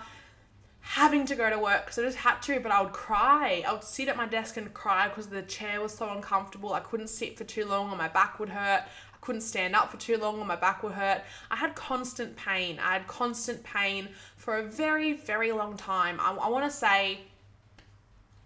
having 0.81 1.25
to 1.25 1.35
go 1.35 1.49
to 1.49 1.59
work 1.59 1.85
because 1.85 1.99
I 1.99 2.03
just 2.03 2.17
had 2.17 2.41
to, 2.43 2.59
but 2.59 2.71
I 2.71 2.81
would 2.81 2.93
cry. 2.93 3.63
I 3.67 3.73
would 3.73 3.83
sit 3.83 4.07
at 4.07 4.17
my 4.17 4.27
desk 4.27 4.57
and 4.57 4.73
cry 4.73 5.07
because 5.07 5.27
the 5.27 5.41
chair 5.43 5.81
was 5.81 5.93
so 5.93 6.09
uncomfortable. 6.09 6.73
I 6.73 6.79
couldn't 6.79 7.09
sit 7.09 7.37
for 7.37 7.43
too 7.43 7.65
long 7.65 7.91
or 7.91 7.97
my 7.97 8.07
back 8.07 8.39
would 8.39 8.49
hurt 8.49 8.83
I 9.19 9.25
couldn't 9.25 9.41
stand 9.41 9.75
up 9.75 9.91
for 9.91 9.97
too 9.97 10.17
long 10.17 10.39
or 10.39 10.45
my 10.45 10.55
back 10.55 10.81
would 10.81 10.93
hurt. 10.93 11.23
I 11.51 11.57
had 11.57 11.75
constant 11.75 12.37
pain. 12.37 12.79
I 12.79 12.93
had 12.93 13.07
constant 13.07 13.63
pain 13.63 14.09
for 14.37 14.57
a 14.57 14.63
very, 14.63 15.13
very 15.13 15.51
long 15.51 15.75
time. 15.75 16.19
I, 16.21 16.31
I 16.31 16.49
want 16.49 16.65
to 16.65 16.71
say 16.71 17.19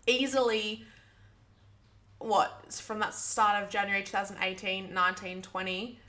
easily 0.08 0.84
what 2.18 2.74
from 2.74 3.00
that 3.00 3.14
start 3.14 3.62
of 3.62 3.70
January 3.70 4.04
2018, 4.04 4.94
19, 4.94 5.42
20. 5.42 6.00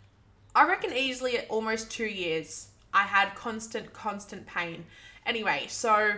I 0.54 0.68
reckon 0.68 0.92
easily 0.94 1.40
almost 1.48 1.90
two 1.90 2.06
years. 2.06 2.68
I 2.92 3.02
had 3.02 3.34
constant, 3.34 3.92
constant 3.92 4.46
pain. 4.46 4.87
Anyway, 5.26 5.66
so 5.68 6.16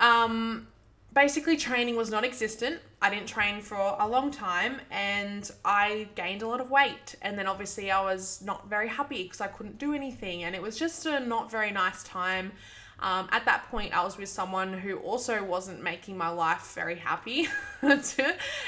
um, 0.00 0.66
basically 1.12 1.56
training 1.56 1.96
was 1.96 2.10
non 2.10 2.24
existent. 2.24 2.80
I 3.00 3.10
didn't 3.10 3.26
train 3.26 3.60
for 3.60 3.76
a 3.76 4.06
long 4.06 4.30
time 4.30 4.80
and 4.90 5.50
I 5.64 6.08
gained 6.14 6.42
a 6.42 6.46
lot 6.46 6.60
of 6.60 6.70
weight. 6.70 7.16
And 7.20 7.36
then 7.36 7.48
obviously 7.48 7.90
I 7.90 8.00
was 8.00 8.40
not 8.42 8.68
very 8.68 8.88
happy 8.88 9.24
because 9.24 9.40
I 9.40 9.48
couldn't 9.48 9.78
do 9.78 9.92
anything. 9.92 10.44
And 10.44 10.54
it 10.54 10.62
was 10.62 10.78
just 10.78 11.04
a 11.06 11.18
not 11.18 11.50
very 11.50 11.72
nice 11.72 12.04
time. 12.04 12.52
Um, 13.00 13.28
at 13.32 13.44
that 13.46 13.68
point, 13.68 13.96
I 13.96 14.04
was 14.04 14.16
with 14.16 14.28
someone 14.28 14.72
who 14.72 14.98
also 14.98 15.42
wasn't 15.42 15.82
making 15.82 16.16
my 16.16 16.28
life 16.28 16.72
very 16.74 16.94
happy. 16.94 17.48
and 17.82 17.98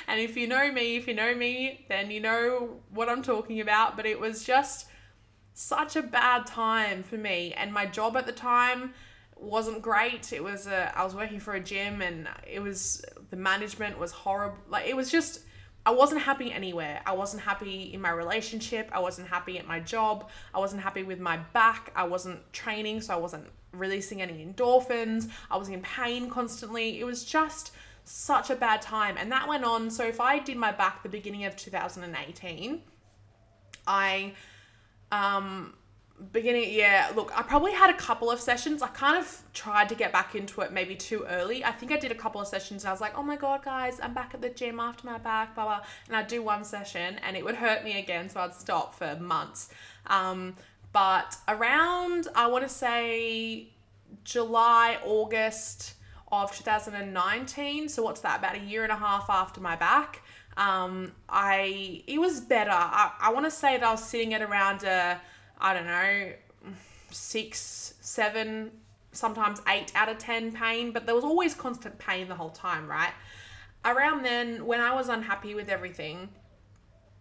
if 0.08 0.36
you 0.36 0.48
know 0.48 0.72
me, 0.72 0.96
if 0.96 1.06
you 1.06 1.14
know 1.14 1.32
me, 1.36 1.86
then 1.88 2.10
you 2.10 2.18
know 2.18 2.80
what 2.90 3.08
I'm 3.08 3.22
talking 3.22 3.60
about. 3.60 3.96
But 3.96 4.06
it 4.06 4.18
was 4.18 4.42
just 4.42 4.88
such 5.54 5.94
a 5.94 6.02
bad 6.02 6.46
time 6.46 7.04
for 7.04 7.16
me. 7.16 7.54
And 7.56 7.72
my 7.72 7.86
job 7.86 8.16
at 8.16 8.26
the 8.26 8.32
time, 8.32 8.92
wasn't 9.36 9.82
great. 9.82 10.32
It 10.32 10.42
was 10.42 10.66
a, 10.66 10.96
I 10.96 11.04
was 11.04 11.14
working 11.14 11.40
for 11.40 11.54
a 11.54 11.60
gym 11.60 12.02
and 12.02 12.28
it 12.50 12.60
was 12.60 13.04
the 13.30 13.36
management 13.36 13.98
was 13.98 14.12
horrible. 14.12 14.58
Like 14.68 14.86
it 14.86 14.96
was 14.96 15.10
just 15.10 15.40
I 15.86 15.90
wasn't 15.90 16.22
happy 16.22 16.50
anywhere. 16.50 17.02
I 17.04 17.12
wasn't 17.12 17.42
happy 17.42 17.92
in 17.92 18.00
my 18.00 18.10
relationship. 18.10 18.88
I 18.92 19.00
wasn't 19.00 19.28
happy 19.28 19.58
at 19.58 19.66
my 19.66 19.80
job. 19.80 20.30
I 20.54 20.58
wasn't 20.58 20.82
happy 20.82 21.02
with 21.02 21.20
my 21.20 21.36
back. 21.52 21.92
I 21.94 22.04
wasn't 22.04 22.40
training, 22.54 23.02
so 23.02 23.12
I 23.12 23.18
wasn't 23.18 23.44
releasing 23.72 24.22
any 24.22 24.44
endorphins. 24.44 25.28
I 25.50 25.58
was 25.58 25.68
in 25.68 25.82
pain 25.82 26.30
constantly. 26.30 27.00
It 27.00 27.04
was 27.04 27.24
just 27.24 27.72
such 28.04 28.48
a 28.48 28.56
bad 28.56 28.80
time. 28.80 29.16
And 29.18 29.30
that 29.32 29.46
went 29.46 29.64
on. 29.64 29.90
So 29.90 30.04
if 30.06 30.20
I 30.20 30.38
did 30.38 30.56
my 30.56 30.72
back 30.72 31.02
the 31.02 31.08
beginning 31.10 31.44
of 31.44 31.54
2018, 31.56 32.80
I 33.86 34.32
um 35.12 35.74
beginning 36.32 36.72
yeah 36.72 37.10
look 37.14 37.32
i 37.36 37.42
probably 37.42 37.72
had 37.72 37.90
a 37.90 37.94
couple 37.94 38.30
of 38.30 38.40
sessions. 38.40 38.82
I 38.82 38.88
kind 38.88 39.16
of 39.16 39.42
tried 39.52 39.88
to 39.88 39.94
get 39.94 40.12
back 40.12 40.34
into 40.34 40.60
it 40.60 40.72
maybe 40.72 40.94
too 40.94 41.24
early. 41.28 41.64
I 41.64 41.72
think 41.72 41.92
i 41.92 41.96
did 41.96 42.12
a 42.12 42.14
couple 42.14 42.40
of 42.40 42.46
sessions 42.46 42.84
i 42.84 42.90
was 42.90 43.00
like 43.00 43.16
oh 43.16 43.22
my 43.22 43.36
god 43.36 43.64
guys 43.64 44.00
i'm 44.02 44.14
back 44.14 44.32
at 44.34 44.40
the 44.40 44.50
gym 44.50 44.80
after 44.80 45.06
my 45.06 45.18
back 45.18 45.54
blah 45.54 45.64
blah. 45.64 45.80
And 46.08 46.16
i'd 46.16 46.28
do 46.28 46.42
one 46.42 46.64
session 46.64 47.18
and 47.26 47.36
it 47.36 47.44
would 47.44 47.56
hurt 47.56 47.84
me 47.84 47.98
again 47.98 48.28
so 48.28 48.40
i'd 48.40 48.54
stop 48.54 48.94
for 48.94 49.16
months. 49.16 49.70
Um, 50.06 50.56
but 50.92 51.36
around 51.48 52.28
i 52.34 52.46
want 52.46 52.62
to 52.64 52.68
say 52.68 53.68
july 54.22 54.98
august 55.04 55.94
of 56.30 56.54
2019 56.54 57.88
so 57.88 58.02
what's 58.02 58.20
that 58.20 58.38
about 58.38 58.56
a 58.56 58.60
year 58.60 58.82
and 58.82 58.92
a 58.92 58.96
half 58.96 59.28
after 59.28 59.60
my 59.60 59.76
back 59.76 60.22
um, 60.56 61.12
i 61.28 62.02
it 62.06 62.20
was 62.20 62.40
better. 62.40 62.70
I, 62.70 63.10
I 63.20 63.32
want 63.32 63.44
to 63.46 63.50
say 63.50 63.76
that 63.76 63.84
i 63.84 63.90
was 63.90 64.04
sitting 64.04 64.34
at 64.34 64.42
around 64.42 64.84
a 64.84 65.20
I 65.64 65.72
don't 65.72 65.86
know, 65.86 66.32
six, 67.10 67.94
seven, 68.02 68.70
sometimes 69.12 69.62
eight 69.66 69.90
out 69.94 70.10
of 70.10 70.18
10 70.18 70.52
pain, 70.52 70.92
but 70.92 71.06
there 71.06 71.14
was 71.14 71.24
always 71.24 71.54
constant 71.54 71.98
pain 71.98 72.28
the 72.28 72.34
whole 72.34 72.50
time, 72.50 72.86
right? 72.86 73.14
Around 73.82 74.24
then, 74.24 74.66
when 74.66 74.80
I 74.80 74.94
was 74.94 75.08
unhappy 75.08 75.54
with 75.54 75.70
everything, 75.70 76.28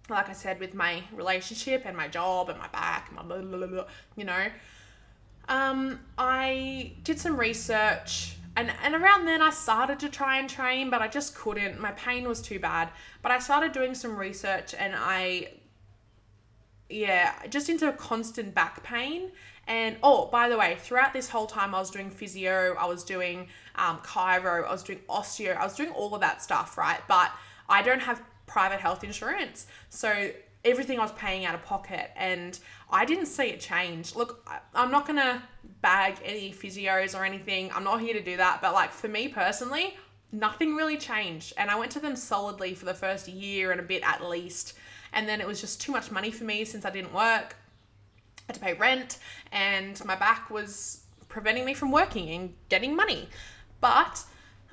like 0.10 0.28
I 0.28 0.34
said, 0.34 0.60
with 0.60 0.74
my 0.74 1.04
relationship 1.14 1.84
and 1.86 1.96
my 1.96 2.10
job 2.10 2.50
and 2.50 2.60
my 2.60 2.68
back, 2.68 3.08
and 3.08 3.16
my 3.16 3.24
blah, 3.24 3.38
blah, 3.38 3.58
blah, 3.60 3.68
blah, 3.68 3.86
you 4.18 4.26
know, 4.26 4.48
um, 5.48 6.02
I 6.18 6.96
did 7.06 7.22
some 7.22 7.40
research 7.40 8.36
and 8.56 8.72
and 8.84 8.94
around 8.94 9.26
then 9.26 9.42
I 9.42 9.50
started 9.50 10.00
to 10.02 10.10
try 10.10 10.38
and 10.38 10.50
train, 10.50 10.90
but 10.90 11.02
I 11.02 11.08
just 11.08 11.34
couldn't. 11.36 11.80
My 11.80 11.92
pain 11.94 12.28
was 12.28 12.40
too 12.40 12.60
bad. 12.60 12.90
But 13.24 13.32
I 13.32 13.40
started 13.40 13.72
doing 13.72 13.96
some 13.96 14.16
research 14.16 14.76
and 14.78 14.94
I 14.96 15.54
yeah, 16.90 17.34
just 17.50 17.70
into 17.70 17.92
constant 17.94 18.54
back 18.54 18.84
pain. 18.84 19.32
And 19.68 19.98
oh, 20.04 20.28
by 20.28 20.50
the 20.50 20.58
way, 20.58 20.76
throughout 20.80 21.14
this 21.14 21.30
whole 21.30 21.48
time, 21.48 21.74
I 21.74 21.80
was 21.80 21.90
doing 21.90 22.10
physio, 22.10 22.76
I 22.78 22.86
was 22.86 23.04
doing 23.04 23.48
um, 23.76 24.00
chiro, 24.00 24.68
I 24.68 24.72
was 24.72 24.84
doing 24.84 25.00
osteo, 25.10 25.56
I 25.56 25.64
was 25.64 25.76
doing 25.76 25.90
all 25.92 26.14
of 26.14 26.22
that 26.22 26.42
stuff, 26.42 26.78
right? 26.78 27.00
But 27.08 27.32
I 27.70 27.82
don't 27.82 28.02
have 28.02 28.22
private 28.46 28.80
health 28.80 29.04
insurance. 29.04 29.68
So 29.90 30.32
everything 30.66 31.00
I 31.00 31.04
was 31.04 31.12
paying 31.14 31.46
out 31.46 31.56
of 31.56 31.64
pocket 31.64 32.12
and 32.16 32.58
I 32.90 33.06
didn't 33.06 33.26
see 33.28 33.46
it 33.46 33.60
change. 33.60 34.16
Look, 34.16 34.48
I'm 34.76 34.92
not 34.92 35.08
gonna 35.08 35.44
bag 35.82 36.18
any 36.24 36.52
physios 36.52 37.18
or 37.18 37.26
anything. 37.26 37.72
I'm 37.74 37.84
not 37.84 38.02
here 38.02 38.14
to 38.14 38.22
do 38.22 38.38
that. 38.38 38.62
But 38.62 38.74
like 38.74 38.92
for 38.92 39.08
me 39.08 39.28
personally, 39.28 39.96
nothing 40.32 40.76
really 40.76 40.98
changed. 40.98 41.54
And 41.58 41.70
I 41.70 41.76
went 41.76 41.92
to 41.94 42.00
them 42.00 42.16
solidly 42.16 42.74
for 42.74 42.86
the 42.86 42.94
first 42.94 43.28
year 43.28 43.72
and 43.72 43.80
a 43.80 43.84
bit 43.84 44.04
at 44.04 44.24
least. 44.24 44.74
And 45.14 45.30
then 45.30 45.40
it 45.40 45.48
was 45.48 45.62
just 45.62 45.80
too 45.80 45.92
much 45.92 46.12
money 46.12 46.32
for 46.32 46.44
me 46.44 46.66
since 46.66 46.86
I 46.86 46.90
didn't 46.90 47.14
work. 47.14 47.56
I 48.40 48.44
had 48.48 48.56
to 48.56 48.60
pay 48.60 48.74
rent, 48.74 49.20
and 49.52 50.04
my 50.04 50.16
back 50.16 50.50
was 50.50 51.04
preventing 51.30 51.66
me 51.66 51.74
from 51.74 51.92
working 51.92 52.30
and 52.30 52.54
getting 52.70 52.96
money. 52.96 53.30
But 53.80 54.26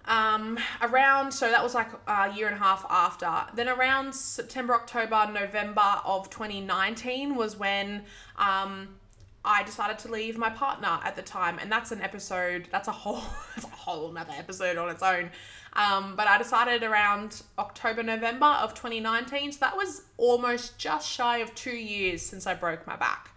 um, 0.07 0.59
around, 0.83 1.33
so 1.33 1.51
that 1.51 1.63
was 1.63 1.75
like 1.75 1.89
a 2.07 2.33
year 2.35 2.47
and 2.49 2.57
a 2.57 2.59
half 2.59 2.85
after. 2.89 3.31
Then 3.55 3.69
around 3.69 4.15
September, 4.15 4.75
October, 4.75 5.31
November 5.33 6.01
of 6.05 6.31
2019 6.31 7.37
was 7.37 7.57
when 7.57 8.05
um, 8.37 9.00
I 9.45 9.63
decided 9.63 9.99
to 10.01 10.11
leave 10.11 10.37
my 10.37 10.51
partner 10.51 11.01
at 11.03 11.17
the 11.17 11.23
time, 11.23 11.59
and 11.59 11.73
that's 11.73 11.93
an 11.93 12.03
episode. 12.03 12.69
That's 12.71 12.89
a 12.89 12.93
whole. 12.93 13.23
That's 13.57 13.67
a 13.67 13.77
whole 13.77 14.11
another 14.11 14.35
episode 14.37 14.77
on 14.77 14.91
its 14.91 15.03
own. 15.03 15.31
Um, 15.73 16.15
but 16.17 16.27
I 16.27 16.39
decided 16.39 16.83
around 16.83 17.43
October, 17.59 18.03
November 18.03 18.47
of 18.47 18.75
2019. 18.75 19.53
So 19.53 19.59
that 19.61 19.77
was 19.77 20.03
almost 20.17 20.79
just 20.79 21.09
shy 21.09 21.39
of 21.39 21.55
two 21.55 21.77
years 21.77 22.23
since 22.23 22.47
I 22.47 22.55
broke 22.55 22.87
my 22.87 22.97
back. 22.97 23.31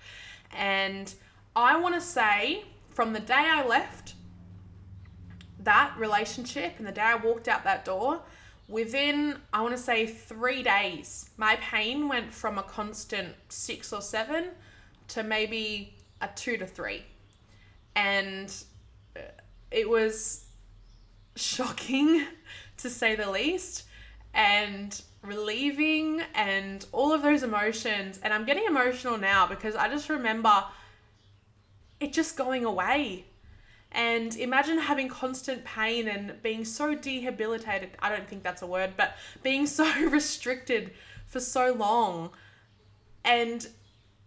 And 0.51 1.13
I 1.55 1.79
want 1.79 1.95
to 1.95 2.01
say 2.01 2.65
from 2.89 3.13
the 3.13 3.19
day 3.19 3.33
I 3.35 3.65
left 3.65 4.15
that 5.59 5.93
relationship 5.97 6.73
and 6.77 6.85
the 6.85 6.91
day 6.91 7.01
I 7.01 7.15
walked 7.15 7.47
out 7.47 7.63
that 7.63 7.85
door, 7.85 8.21
within, 8.67 9.37
I 9.51 9.61
want 9.61 9.75
to 9.75 9.81
say, 9.81 10.05
three 10.05 10.63
days, 10.63 11.29
my 11.37 11.57
pain 11.57 12.07
went 12.07 12.33
from 12.33 12.57
a 12.57 12.63
constant 12.63 13.35
six 13.49 13.93
or 13.93 14.01
seven 14.01 14.49
to 15.13 15.23
maybe 15.23 15.93
a 16.21 16.29
two 16.35 16.57
to 16.57 16.65
three. 16.65 17.03
And 17.95 18.53
uh, 19.15 19.19
it 19.71 19.87
was 19.89 20.45
shocking 21.35 22.25
to 22.77 22.89
say 22.89 23.15
the 23.15 23.29
least 23.29 23.83
and 24.33 25.01
relieving 25.21 26.21
and 26.33 26.85
all 26.91 27.13
of 27.13 27.21
those 27.21 27.43
emotions 27.43 28.19
and 28.23 28.33
I'm 28.33 28.45
getting 28.45 28.65
emotional 28.65 29.17
now 29.17 29.47
because 29.47 29.75
I 29.75 29.87
just 29.87 30.09
remember 30.09 30.65
it 31.99 32.11
just 32.11 32.35
going 32.35 32.65
away 32.65 33.25
and 33.93 34.35
imagine 34.35 34.79
having 34.79 35.07
constant 35.07 35.63
pain 35.63 36.07
and 36.07 36.41
being 36.41 36.65
so 36.65 36.95
debilitated. 36.95 37.91
I 37.99 38.09
don't 38.09 38.27
think 38.27 38.43
that's 38.43 38.63
a 38.63 38.67
word, 38.67 38.93
but 38.97 39.15
being 39.43 39.67
so 39.67 39.85
restricted 40.09 40.91
for 41.27 41.39
so 41.39 41.71
long. 41.73 42.31
And 43.23 43.65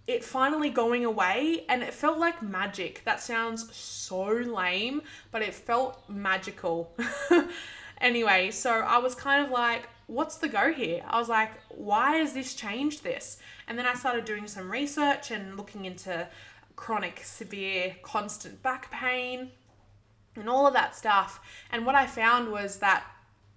it 0.07 0.25
finally 0.25 0.71
going 0.71 1.05
away 1.05 1.65
and 1.69 1.83
it 1.83 1.93
felt 1.93 2.19
like 2.19 2.43
magic. 2.43 3.03
That 3.05 3.21
sounds 3.21 3.75
so 3.75 4.27
lame, 4.27 5.03
but 5.33 5.43
it 5.43 5.55
felt 5.55 6.09
magical. 6.09 6.97
anyway, 8.01 8.51
so 8.51 8.71
I 8.71 8.99
was 8.99 9.15
kind 9.15 9.45
of 9.45 9.51
like, 9.51 9.89
what's 10.07 10.39
the 10.39 10.49
go 10.49 10.73
here? 10.73 11.03
I 11.09 11.19
was 11.19 11.29
like, 11.29 11.51
why 11.69 12.17
has 12.17 12.35
this 12.35 12.55
changed 12.55 13.03
this? 13.03 13.39
And 13.67 13.77
then 13.77 13.87
I 13.87 13.95
started 13.95 14.25
doing 14.25 14.47
some 14.47 14.71
research 14.71 15.33
and 15.33 15.57
looking 15.57 15.85
into 15.85 16.29
chronic, 16.77 17.21
severe, 17.25 17.97
constant 18.03 18.63
back 18.63 18.91
pain 18.93 19.51
and 20.37 20.49
all 20.49 20.67
of 20.67 20.75
that 20.75 20.95
stuff. 20.95 21.41
And 21.73 21.85
what 21.85 21.97
I 21.97 22.07
found 22.07 22.53
was 22.53 22.77
that 22.79 23.05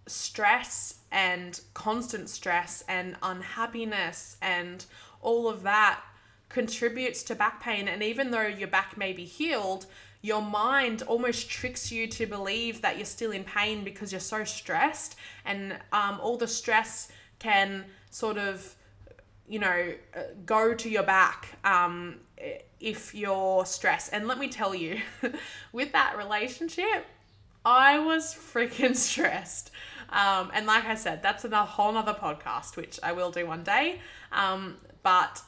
stress 0.07 1.01
and 1.12 1.59
constant 1.75 2.29
stress 2.29 2.83
and 2.88 3.17
unhappiness 3.21 4.38
and 4.41 4.85
all 5.21 5.47
of 5.47 5.62
that 5.63 6.01
contributes 6.49 7.23
to 7.23 7.35
back 7.35 7.62
pain. 7.62 7.88
And 7.88 8.03
even 8.03 8.31
though 8.31 8.47
your 8.47 8.67
back 8.67 8.97
may 8.97 9.13
be 9.13 9.25
healed, 9.25 9.85
your 10.21 10.41
mind 10.41 11.03
almost 11.03 11.49
tricks 11.49 11.91
you 11.91 12.07
to 12.07 12.25
believe 12.25 12.81
that 12.81 12.97
you're 12.97 13.05
still 13.05 13.31
in 13.31 13.43
pain 13.43 13.83
because 13.83 14.12
you're 14.12 14.19
so 14.19 14.43
stressed. 14.43 15.15
And 15.45 15.73
um, 15.93 16.19
all 16.21 16.38
the 16.38 16.47
stress 16.47 17.09
can 17.38 17.85
sort 18.09 18.38
of, 18.38 18.75
you 19.47 19.59
know, 19.59 19.93
uh, 20.15 20.19
go 20.45 20.73
to 20.73 20.89
your 20.89 21.03
back 21.03 21.57
um, 21.63 22.17
if 22.79 23.15
you're 23.15 23.65
stressed. 23.65 24.12
And 24.12 24.27
let 24.27 24.39
me 24.39 24.49
tell 24.49 24.75
you, 24.75 24.99
with 25.71 25.93
that 25.93 26.17
relationship, 26.17 27.05
I 27.63 27.99
was 27.99 28.33
freaking 28.33 28.95
stressed. 28.95 29.71
Um, 30.09 30.49
and 30.53 30.65
like 30.65 30.85
I 30.85 30.95
said, 30.95 31.21
that's 31.21 31.45
a 31.45 31.65
whole 31.65 31.93
nother 31.93 32.13
podcast, 32.13 32.75
which 32.75 32.99
I 33.03 33.12
will 33.12 33.31
do 33.31 33.45
one 33.45 33.63
day. 33.63 34.01
Um, 34.31 34.77
but 35.03 35.41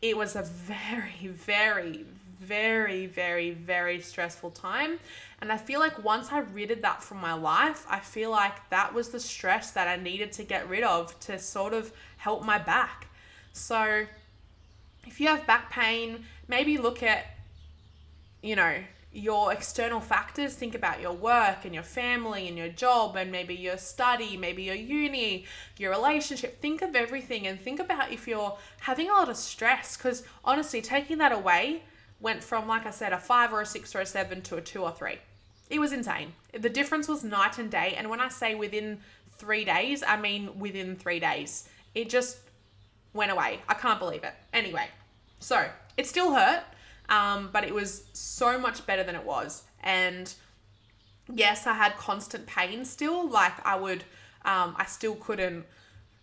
it 0.00 0.16
was 0.16 0.36
a 0.36 0.42
very, 0.42 1.28
very, 1.28 2.04
very, 2.40 3.06
very, 3.06 3.50
very 3.50 4.00
stressful 4.00 4.50
time. 4.50 4.98
And 5.40 5.52
I 5.52 5.56
feel 5.56 5.80
like 5.80 6.02
once 6.04 6.32
I 6.32 6.40
ridded 6.40 6.82
that 6.82 7.02
from 7.02 7.18
my 7.18 7.32
life, 7.32 7.84
I 7.88 8.00
feel 8.00 8.30
like 8.30 8.70
that 8.70 8.94
was 8.94 9.08
the 9.08 9.20
stress 9.20 9.72
that 9.72 9.88
I 9.88 9.96
needed 9.96 10.32
to 10.32 10.44
get 10.44 10.68
rid 10.68 10.84
of 10.84 11.18
to 11.20 11.38
sort 11.38 11.74
of 11.74 11.92
help 12.16 12.44
my 12.44 12.58
back. 12.58 13.08
So 13.52 14.04
if 15.06 15.20
you 15.20 15.28
have 15.28 15.46
back 15.46 15.70
pain, 15.70 16.24
maybe 16.46 16.78
look 16.78 17.02
at, 17.02 17.26
you 18.42 18.56
know, 18.56 18.76
your 19.12 19.52
external 19.52 20.00
factors. 20.00 20.54
Think 20.54 20.74
about 20.74 21.00
your 21.00 21.12
work 21.12 21.64
and 21.64 21.74
your 21.74 21.82
family 21.82 22.46
and 22.46 22.56
your 22.56 22.68
job 22.68 23.16
and 23.16 23.32
maybe 23.32 23.54
your 23.54 23.78
study, 23.78 24.36
maybe 24.36 24.64
your 24.64 24.74
uni, 24.74 25.46
your 25.78 25.90
relationship. 25.90 26.60
Think 26.60 26.82
of 26.82 26.94
everything 26.94 27.46
and 27.46 27.58
think 27.58 27.80
about 27.80 28.12
if 28.12 28.28
you're 28.28 28.58
having 28.80 29.08
a 29.08 29.12
lot 29.12 29.28
of 29.28 29.36
stress. 29.36 29.96
Because 29.96 30.24
honestly, 30.44 30.82
taking 30.82 31.18
that 31.18 31.32
away 31.32 31.82
went 32.20 32.44
from, 32.44 32.66
like 32.68 32.86
I 32.86 32.90
said, 32.90 33.12
a 33.12 33.18
five 33.18 33.52
or 33.52 33.62
a 33.62 33.66
six 33.66 33.94
or 33.94 34.00
a 34.00 34.06
seven 34.06 34.42
to 34.42 34.56
a 34.56 34.60
two 34.60 34.82
or 34.82 34.92
three. 34.92 35.18
It 35.70 35.78
was 35.78 35.92
insane. 35.92 36.32
The 36.52 36.70
difference 36.70 37.08
was 37.08 37.24
night 37.24 37.58
and 37.58 37.70
day. 37.70 37.94
And 37.96 38.10
when 38.10 38.20
I 38.20 38.28
say 38.28 38.54
within 38.54 39.00
three 39.36 39.64
days, 39.64 40.02
I 40.06 40.20
mean 40.20 40.58
within 40.58 40.96
three 40.96 41.20
days. 41.20 41.68
It 41.94 42.08
just 42.08 42.38
went 43.14 43.30
away. 43.30 43.60
I 43.68 43.74
can't 43.74 43.98
believe 43.98 44.24
it. 44.24 44.34
Anyway, 44.52 44.86
so 45.40 45.66
it 45.96 46.06
still 46.06 46.34
hurt, 46.34 46.62
um, 47.08 47.50
but 47.52 47.64
it 47.64 47.74
was 47.74 48.04
so 48.12 48.58
much 48.58 48.86
better 48.86 49.02
than 49.02 49.14
it 49.14 49.24
was. 49.24 49.64
And 49.82 50.32
yes, 51.32 51.66
I 51.66 51.74
had 51.74 51.96
constant 51.96 52.46
pain 52.46 52.84
still. 52.84 53.28
Like 53.28 53.64
I 53.64 53.76
would, 53.76 54.04
um, 54.44 54.74
I 54.76 54.84
still 54.86 55.14
couldn't 55.14 55.64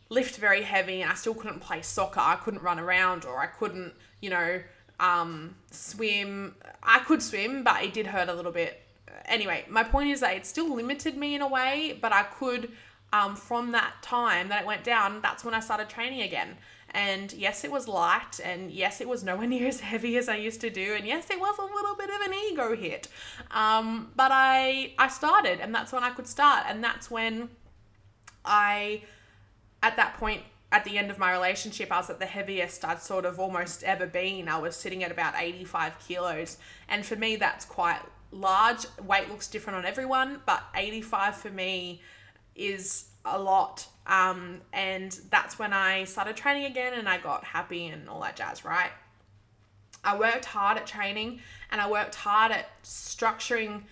lift 0.10 0.38
very 0.38 0.62
heavy 0.62 1.02
and 1.02 1.12
I 1.12 1.16
still 1.16 1.34
couldn't 1.34 1.60
play 1.60 1.82
soccer. 1.82 2.20
I 2.20 2.36
couldn't 2.36 2.62
run 2.62 2.80
around 2.80 3.26
or 3.26 3.40
I 3.40 3.48
couldn't, 3.48 3.94
you 4.22 4.30
know, 4.30 4.62
um, 5.00 5.56
swim. 5.72 6.56
I 6.84 7.00
could 7.00 7.22
swim, 7.22 7.64
but 7.64 7.84
it 7.84 7.94
did 7.94 8.08
hurt 8.08 8.30
a 8.30 8.34
little 8.34 8.52
bit. 8.52 8.82
Anyway, 9.26 9.66
my 9.70 9.84
point 9.84 10.10
is 10.10 10.20
that 10.20 10.36
it 10.36 10.46
still 10.46 10.76
limited 10.76 11.18
me 11.18 11.36
in 11.36 11.42
a 11.42 11.48
way, 11.48 11.98
but 12.00 12.14
I 12.14 12.24
could, 12.24 12.72
um, 13.12 13.36
from 13.36 13.72
that 13.72 13.94
time 14.02 14.50
that 14.50 14.62
it 14.62 14.68
went 14.68 14.84
down, 14.84 15.22
that's 15.22 15.44
when 15.44 15.54
I 15.54 15.60
started 15.60 15.90
training 15.90 16.22
again. 16.22 16.58
And 16.92 17.34
yes, 17.34 17.64
it 17.64 17.72
was 17.72 17.88
light, 17.88 18.40
and 18.44 18.72
yes, 18.72 19.02
it 19.02 19.10
was 19.10 19.24
nowhere 19.24 19.48
near 19.56 19.68
as 19.68 19.82
heavy 19.82 20.18
as 20.18 20.30
I 20.30 20.36
used 20.38 20.62
to 20.62 20.70
do, 20.70 20.94
and 20.94 21.06
yes, 21.06 21.30
it 21.30 21.40
was 21.40 21.58
a 21.58 21.64
little 21.64 21.96
bit 21.96 22.10
of 22.10 22.22
an 22.22 22.34
ego 22.34 22.76
hit. 22.76 23.08
Um, 23.52 24.12
but 24.16 24.32
I 24.32 24.94
I 24.98 25.08
started, 25.10 25.60
and 25.60 25.74
that's 25.74 25.92
when 25.92 26.04
I 26.04 26.12
could 26.12 26.28
start, 26.28 26.66
and 26.68 26.84
that's 26.84 27.12
when 27.12 27.50
I, 28.46 29.02
at 29.84 29.98
that 29.98 30.16
point, 30.18 30.42
at 30.72 30.84
the 30.84 30.98
end 30.98 31.10
of 31.10 31.18
my 31.18 31.32
relationship, 31.32 31.92
I 31.92 31.98
was 31.98 32.10
at 32.10 32.20
the 32.20 32.26
heaviest 32.26 32.84
I'd 32.84 33.02
sort 33.02 33.26
of 33.26 33.40
almost 33.40 33.84
ever 33.84 34.06
been. 34.06 34.50
I 34.50 34.58
was 34.58 34.76
sitting 34.76 35.04
at 35.04 35.12
about 35.12 35.34
85 35.38 36.00
kilos. 36.06 36.58
And 36.90 37.06
for 37.06 37.16
me, 37.16 37.36
that's 37.36 37.66
quite 37.66 38.02
large. 38.32 38.86
Weight 39.02 39.30
looks 39.30 39.48
different 39.48 39.78
on 39.78 39.86
everyone, 39.86 40.42
but 40.46 40.64
85 40.76 41.38
for 41.38 41.50
me 41.50 42.02
is 42.56 43.06
a 43.26 43.40
lot. 43.40 43.88
Um, 44.08 44.62
and 44.72 45.12
that's 45.30 45.58
when 45.58 45.74
I 45.74 46.04
started 46.04 46.36
training 46.36 46.66
again 46.66 46.94
and 46.94 47.10
I 47.10 47.18
got 47.18 47.44
happy 47.44 47.88
and 47.88 48.08
all 48.08 48.22
that 48.22 48.36
jazz, 48.36 48.64
right? 48.64 48.92
I 50.04 50.18
worked 50.18 50.46
hard 50.46 50.78
at 50.78 50.86
training 50.86 51.40
and 51.72 51.82
I 51.82 51.90
worked 51.90 52.16
hard 52.16 52.52
at 52.52 52.68
structuring, 52.84 53.84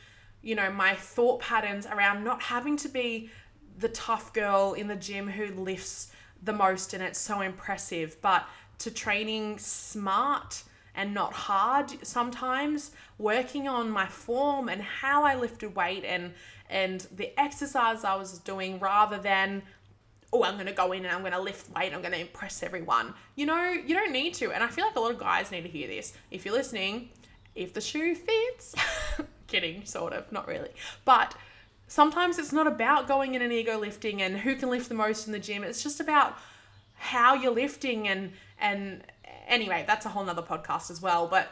you 0.43 0.53
know, 0.53 0.71
my 0.71 0.93
thought 0.93 1.41
patterns 1.41 1.87
around 1.87 2.23
not 2.23 2.43
having 2.43 2.77
to 2.77 2.89
be 2.89 3.31
the 3.79 3.89
tough 3.89 4.31
girl 4.33 4.73
in 4.73 4.87
the 4.87 4.95
gym 4.95 5.27
who 5.27 5.47
lifts 5.59 6.11
the 6.43 6.53
most 6.53 6.93
and 6.93 7.01
it's 7.01 7.19
so 7.19 7.41
impressive, 7.41 8.21
but 8.21 8.47
to 8.79 8.91
training 8.91 9.57
smart 9.57 10.63
and 10.95 11.13
not 11.13 11.33
hard 11.33 12.05
sometimes, 12.05 12.91
working 13.17 13.67
on 13.67 13.89
my 13.89 14.05
form 14.05 14.69
and 14.69 14.81
how 14.81 15.23
I 15.23 15.35
lifted 15.35 15.75
weight 15.75 16.03
and 16.05 16.33
and 16.69 17.05
the 17.15 17.37
exercise 17.39 18.03
I 18.03 18.15
was 18.15 18.39
doing 18.39 18.79
rather 18.79 19.17
than 19.17 19.63
oh, 20.33 20.43
I'm 20.43 20.55
going 20.55 20.65
to 20.65 20.73
go 20.73 20.91
in 20.91 21.05
and 21.05 21.13
I'm 21.13 21.21
going 21.21 21.33
to 21.33 21.39
lift 21.39 21.69
weight, 21.75 21.93
I'm 21.93 22.01
going 22.01 22.13
to 22.13 22.19
impress 22.19 22.63
everyone. 22.63 23.13
You 23.35 23.45
know, 23.45 23.69
you 23.69 23.93
don't 23.93 24.11
need 24.11 24.33
to. 24.35 24.51
And 24.51 24.63
I 24.63 24.67
feel 24.67 24.85
like 24.85 24.95
a 24.95 24.99
lot 24.99 25.11
of 25.11 25.19
guys 25.19 25.51
need 25.51 25.61
to 25.61 25.69
hear 25.69 25.87
this. 25.87 26.13
If 26.31 26.43
you're 26.43 26.55
listening, 26.55 27.09
if 27.53 27.73
the 27.73 27.81
shoe 27.81 28.15
fits, 28.15 28.73
kidding, 29.47 29.85
sort 29.85 30.11
of, 30.11 30.31
not 30.31 30.47
really. 30.47 30.71
But 31.05 31.35
sometimes 31.87 32.39
it's 32.39 32.51
not 32.51 32.65
about 32.65 33.07
going 33.07 33.35
in 33.35 33.43
and 33.43 33.53
ego 33.53 33.77
lifting 33.77 34.23
and 34.23 34.39
who 34.39 34.55
can 34.55 34.71
lift 34.71 34.89
the 34.89 34.95
most 34.95 35.27
in 35.27 35.33
the 35.33 35.39
gym. 35.39 35.63
It's 35.63 35.83
just 35.83 35.99
about 35.99 36.35
how 36.95 37.35
you're 37.35 37.53
lifting 37.53 38.07
and 38.07 38.31
and 38.59 39.03
anyway, 39.47 39.83
that's 39.87 40.05
a 40.05 40.09
whole 40.09 40.23
nother 40.23 40.41
podcast 40.41 40.91
as 40.91 41.01
well. 41.01 41.27
But 41.27 41.51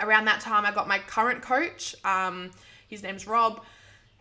around 0.00 0.24
that 0.26 0.40
time 0.40 0.64
I 0.64 0.72
got 0.72 0.88
my 0.88 0.98
current 0.98 1.42
coach. 1.42 1.94
Um, 2.04 2.50
his 2.88 3.02
name's 3.02 3.26
Rob 3.26 3.62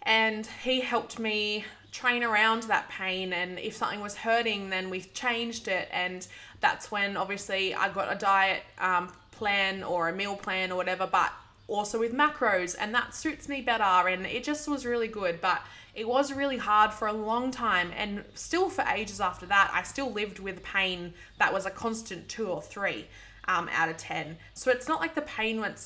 and 0.04 0.46
he 0.64 0.82
helped 0.82 1.20
me 1.20 1.66
train 1.92 2.24
around 2.24 2.64
that 2.64 2.90
pain 2.90 3.34
and 3.34 3.60
if 3.60 3.76
something 3.76 4.00
was 4.00 4.16
hurting 4.16 4.70
then 4.70 4.90
we 4.90 5.02
changed 5.02 5.68
it 5.68 5.90
and 5.92 6.26
that's 6.62 6.90
when 6.90 7.18
obviously 7.18 7.76
i 7.76 7.90
got 7.90 8.12
a 8.12 8.18
diet 8.18 8.64
um, 8.80 9.12
plan 9.32 9.84
or 9.84 10.08
a 10.08 10.14
meal 10.14 10.36
plan 10.36 10.72
or 10.72 10.76
whatever 10.78 11.06
but 11.06 11.32
also 11.68 12.00
with 12.00 12.14
macros 12.14 12.76
and 12.80 12.96
that 12.96 13.14
suits 13.14 13.50
me 13.50 13.62
better 13.62 14.08
and 14.08 14.26
it 14.26 14.44
just 14.44 14.70
was 14.70 14.86
really 14.86 15.10
good 15.10 15.42
but 15.42 15.62
it 15.94 16.08
was 16.08 16.32
really 16.34 16.58
hard 16.58 16.92
for 16.92 17.08
a 17.08 17.14
long 17.14 17.52
time 17.52 17.92
and 17.98 18.24
still 18.34 18.70
for 18.70 18.84
ages 18.94 19.20
after 19.20 19.46
that 19.46 19.72
i 19.74 19.84
still 19.84 20.12
lived 20.12 20.40
with 20.40 20.64
pain 20.64 21.14
that 21.40 21.54
was 21.54 21.66
a 21.66 21.72
constant 21.72 22.28
two 22.30 22.48
or 22.48 22.62
three 22.62 23.06
um, 23.48 23.70
out 23.74 23.90
of 23.90 23.98
ten 23.98 24.38
so 24.54 24.72
it's 24.72 24.88
not 24.88 25.00
like 25.00 25.16
the 25.16 25.22
pain 25.22 25.60
went 25.60 25.80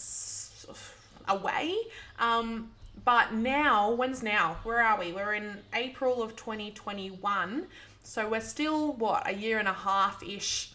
away 1.28 1.76
um, 2.20 2.70
but 3.04 3.34
now, 3.34 3.92
when's 3.92 4.24
now? 4.24 4.58
Where 4.64 4.82
are 4.82 5.00
we? 5.00 5.12
We're 5.12 5.34
in 5.34 5.58
April 5.74 6.24
of 6.24 6.36
2021. 6.36 7.68
So 8.04 8.30
we're 8.30 8.42
still, 8.42 8.94
what, 8.94 9.30
a 9.30 9.34
year 9.34 9.60
and 9.60 9.68
a 9.68 9.74
half 9.74 10.24
ish? 10.24 10.74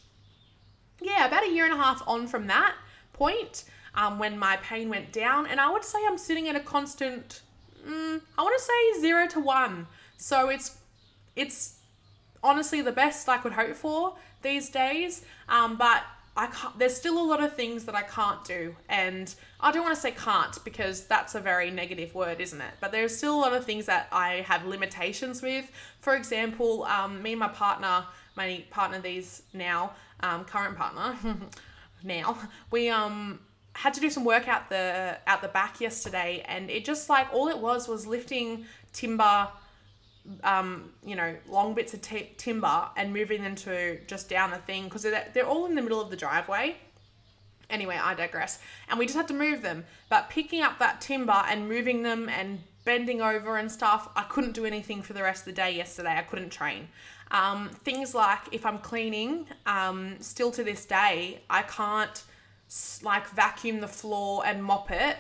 Yeah, 1.01 1.27
about 1.27 1.45
a 1.45 1.51
year 1.51 1.65
and 1.65 1.73
a 1.73 1.77
half 1.77 2.03
on 2.07 2.27
from 2.27 2.47
that 2.49 2.75
point 3.13 3.65
um, 3.95 4.19
when 4.19 4.39
my 4.39 4.59
pain 4.59 4.91
went 4.91 5.13
down. 5.13 5.47
And 5.47 5.61
I 5.61 5.71
would 5.71 5.85
say 5.85 5.99
I'm 6.07 6.19
sitting 6.19 6.49
at 6.49 6.57
a 6.57 6.61
constant, 6.61 7.41
mm, 7.87 8.21
I 8.39 8.43
want 8.43 8.59
to 8.59 8.65
say 8.65 9.01
zero 9.01 9.27
to 9.29 9.41
one. 9.41 9.87
So 10.17 10.49
it's, 10.49 10.79
it's 11.37 11.79
honestly 12.43 12.83
the 12.83 12.93
best 12.93 13.29
I 13.29 13.39
could 13.39 13.53
hope 13.53 13.75
for 13.75 14.15
these 14.43 14.69
days. 14.69 15.25
Um, 15.49 15.77
but 15.77 16.03
I 16.37 16.47
can't, 16.47 16.79
there's 16.79 16.95
still 16.95 17.21
a 17.21 17.27
lot 17.27 17.43
of 17.43 17.55
things 17.55 17.85
that 17.85 17.95
I 17.95 18.03
can't 18.03 18.43
do. 18.45 18.75
And 18.89 19.35
I 19.61 19.73
don't 19.73 19.83
want 19.83 19.95
to 19.95 20.01
say 20.01 20.13
can't 20.13 20.57
because 20.65 21.07
that's 21.07 21.35
a 21.35 21.41
very 21.41 21.71
negative 21.71 22.15
word, 22.15 22.41
isn't 22.41 22.61
it? 22.61 22.75
But 22.81 22.93
there's 22.93 23.17
still 23.17 23.35
a 23.35 23.41
lot 23.41 23.53
of 23.53 23.65
things 23.65 23.87
that 23.87 24.09
I 24.13 24.45
have 24.47 24.65
limitations 24.65 25.43
with. 25.43 25.71
For 26.01 26.15
example, 26.15 26.85
um, 26.85 27.23
me 27.23 27.33
and 27.33 27.41
my 27.41 27.49
partner, 27.49 28.05
my 28.37 28.65
partner 28.71 29.01
these 29.01 29.43
now, 29.53 29.93
um, 30.21 30.45
current 30.45 30.77
partner, 30.77 31.17
now, 32.05 32.39
we 32.71 32.89
um 32.89 33.41
had 33.83 33.95
to 33.95 34.01
do 34.01 34.11
some 34.11 34.25
work 34.25 34.47
out 34.47 34.69
the 34.69 35.17
out 35.27 35.41
the 35.43 35.49
back 35.49 35.81
yesterday 35.81 36.45
and 36.47 36.71
it 36.71 36.85
just 36.85 37.09
like 37.09 37.27
all 37.33 37.49
it 37.49 37.59
was 37.59 37.89
was 37.89 38.07
lifting 38.07 38.67
timber 38.93 39.49
um, 40.45 40.91
you 41.05 41.17
know, 41.17 41.35
long 41.49 41.75
bits 41.75 41.95
of 41.95 42.03
t- 42.03 42.31
timber 42.37 42.89
and 42.97 43.13
moving 43.13 43.43
them 43.43 43.55
to 43.57 43.99
just 44.07 44.29
down 44.29 44.51
the 44.51 44.59
thing 44.59 44.85
because 44.85 45.03
they're, 45.03 45.29
they're 45.33 45.47
all 45.47 45.67
in 45.67 45.75
the 45.75 45.83
middle 45.83 46.01
of 46.01 46.11
the 46.11 46.17
driveway. 46.17 46.77
Anyway, 47.69 47.99
I 48.01 48.15
digress. 48.15 48.59
And 48.89 48.99
we 48.99 49.07
just 49.07 49.17
had 49.17 49.29
to 49.29 49.35
move 49.35 49.63
them. 49.63 49.85
But 50.09 50.29
picking 50.29 50.63
up 50.63 50.79
that 50.79 51.01
timber 51.01 51.43
and 51.49 51.69
moving 51.69 52.03
them 52.03 52.29
and 52.29 52.61
bending 52.85 53.21
over 53.21 53.57
and 53.57 53.71
stuff, 53.71 54.09
I 54.17 54.23
couldn't 54.23 54.53
do 54.53 54.65
anything 54.65 55.03
for 55.03 55.13
the 55.13 55.23
rest 55.23 55.43
of 55.43 55.47
the 55.47 55.53
day 55.53 55.75
yesterday. 55.75 56.17
I 56.17 56.23
couldn't 56.23 56.51
train. 56.51 56.89
Um, 57.31 57.69
things 57.85 58.15
like 58.15 58.41
if 58.51 58.67
I'm 58.67 58.79
cleaning, 58.79 59.47
um, 59.67 60.17
still 60.21 60.51
to 60.53 60.65
this 60.65 60.85
day, 60.85 61.43
I 61.49 61.63
can't 61.63 62.23
like 63.03 63.29
vacuum 63.29 63.81
the 63.81 63.89
floor 63.89 64.43
and 64.47 64.63
mop 64.63 64.91
it 64.91 65.17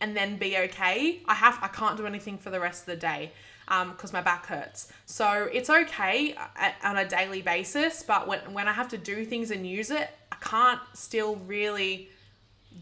and 0.00 0.16
then 0.16 0.36
be 0.36 0.56
okay. 0.56 1.20
I 1.26 1.34
have 1.34 1.58
I 1.62 1.68
can't 1.68 1.96
do 1.96 2.06
anything 2.06 2.38
for 2.38 2.50
the 2.50 2.60
rest 2.60 2.82
of 2.82 2.86
the 2.86 2.96
day 2.96 3.32
um 3.68 3.92
because 3.92 4.10
um, 4.10 4.18
my 4.18 4.22
back 4.22 4.46
hurts. 4.46 4.92
So 5.06 5.48
it's 5.52 5.70
okay 5.70 6.36
on 6.82 6.96
a 6.98 7.08
daily 7.08 7.42
basis, 7.42 8.02
but 8.02 8.28
when, 8.28 8.40
when 8.52 8.68
I 8.68 8.72
have 8.72 8.88
to 8.88 8.98
do 8.98 9.24
things 9.24 9.50
and 9.50 9.66
use 9.66 9.90
it, 9.90 10.10
I 10.30 10.36
can't 10.36 10.80
still 10.92 11.36
really 11.36 12.10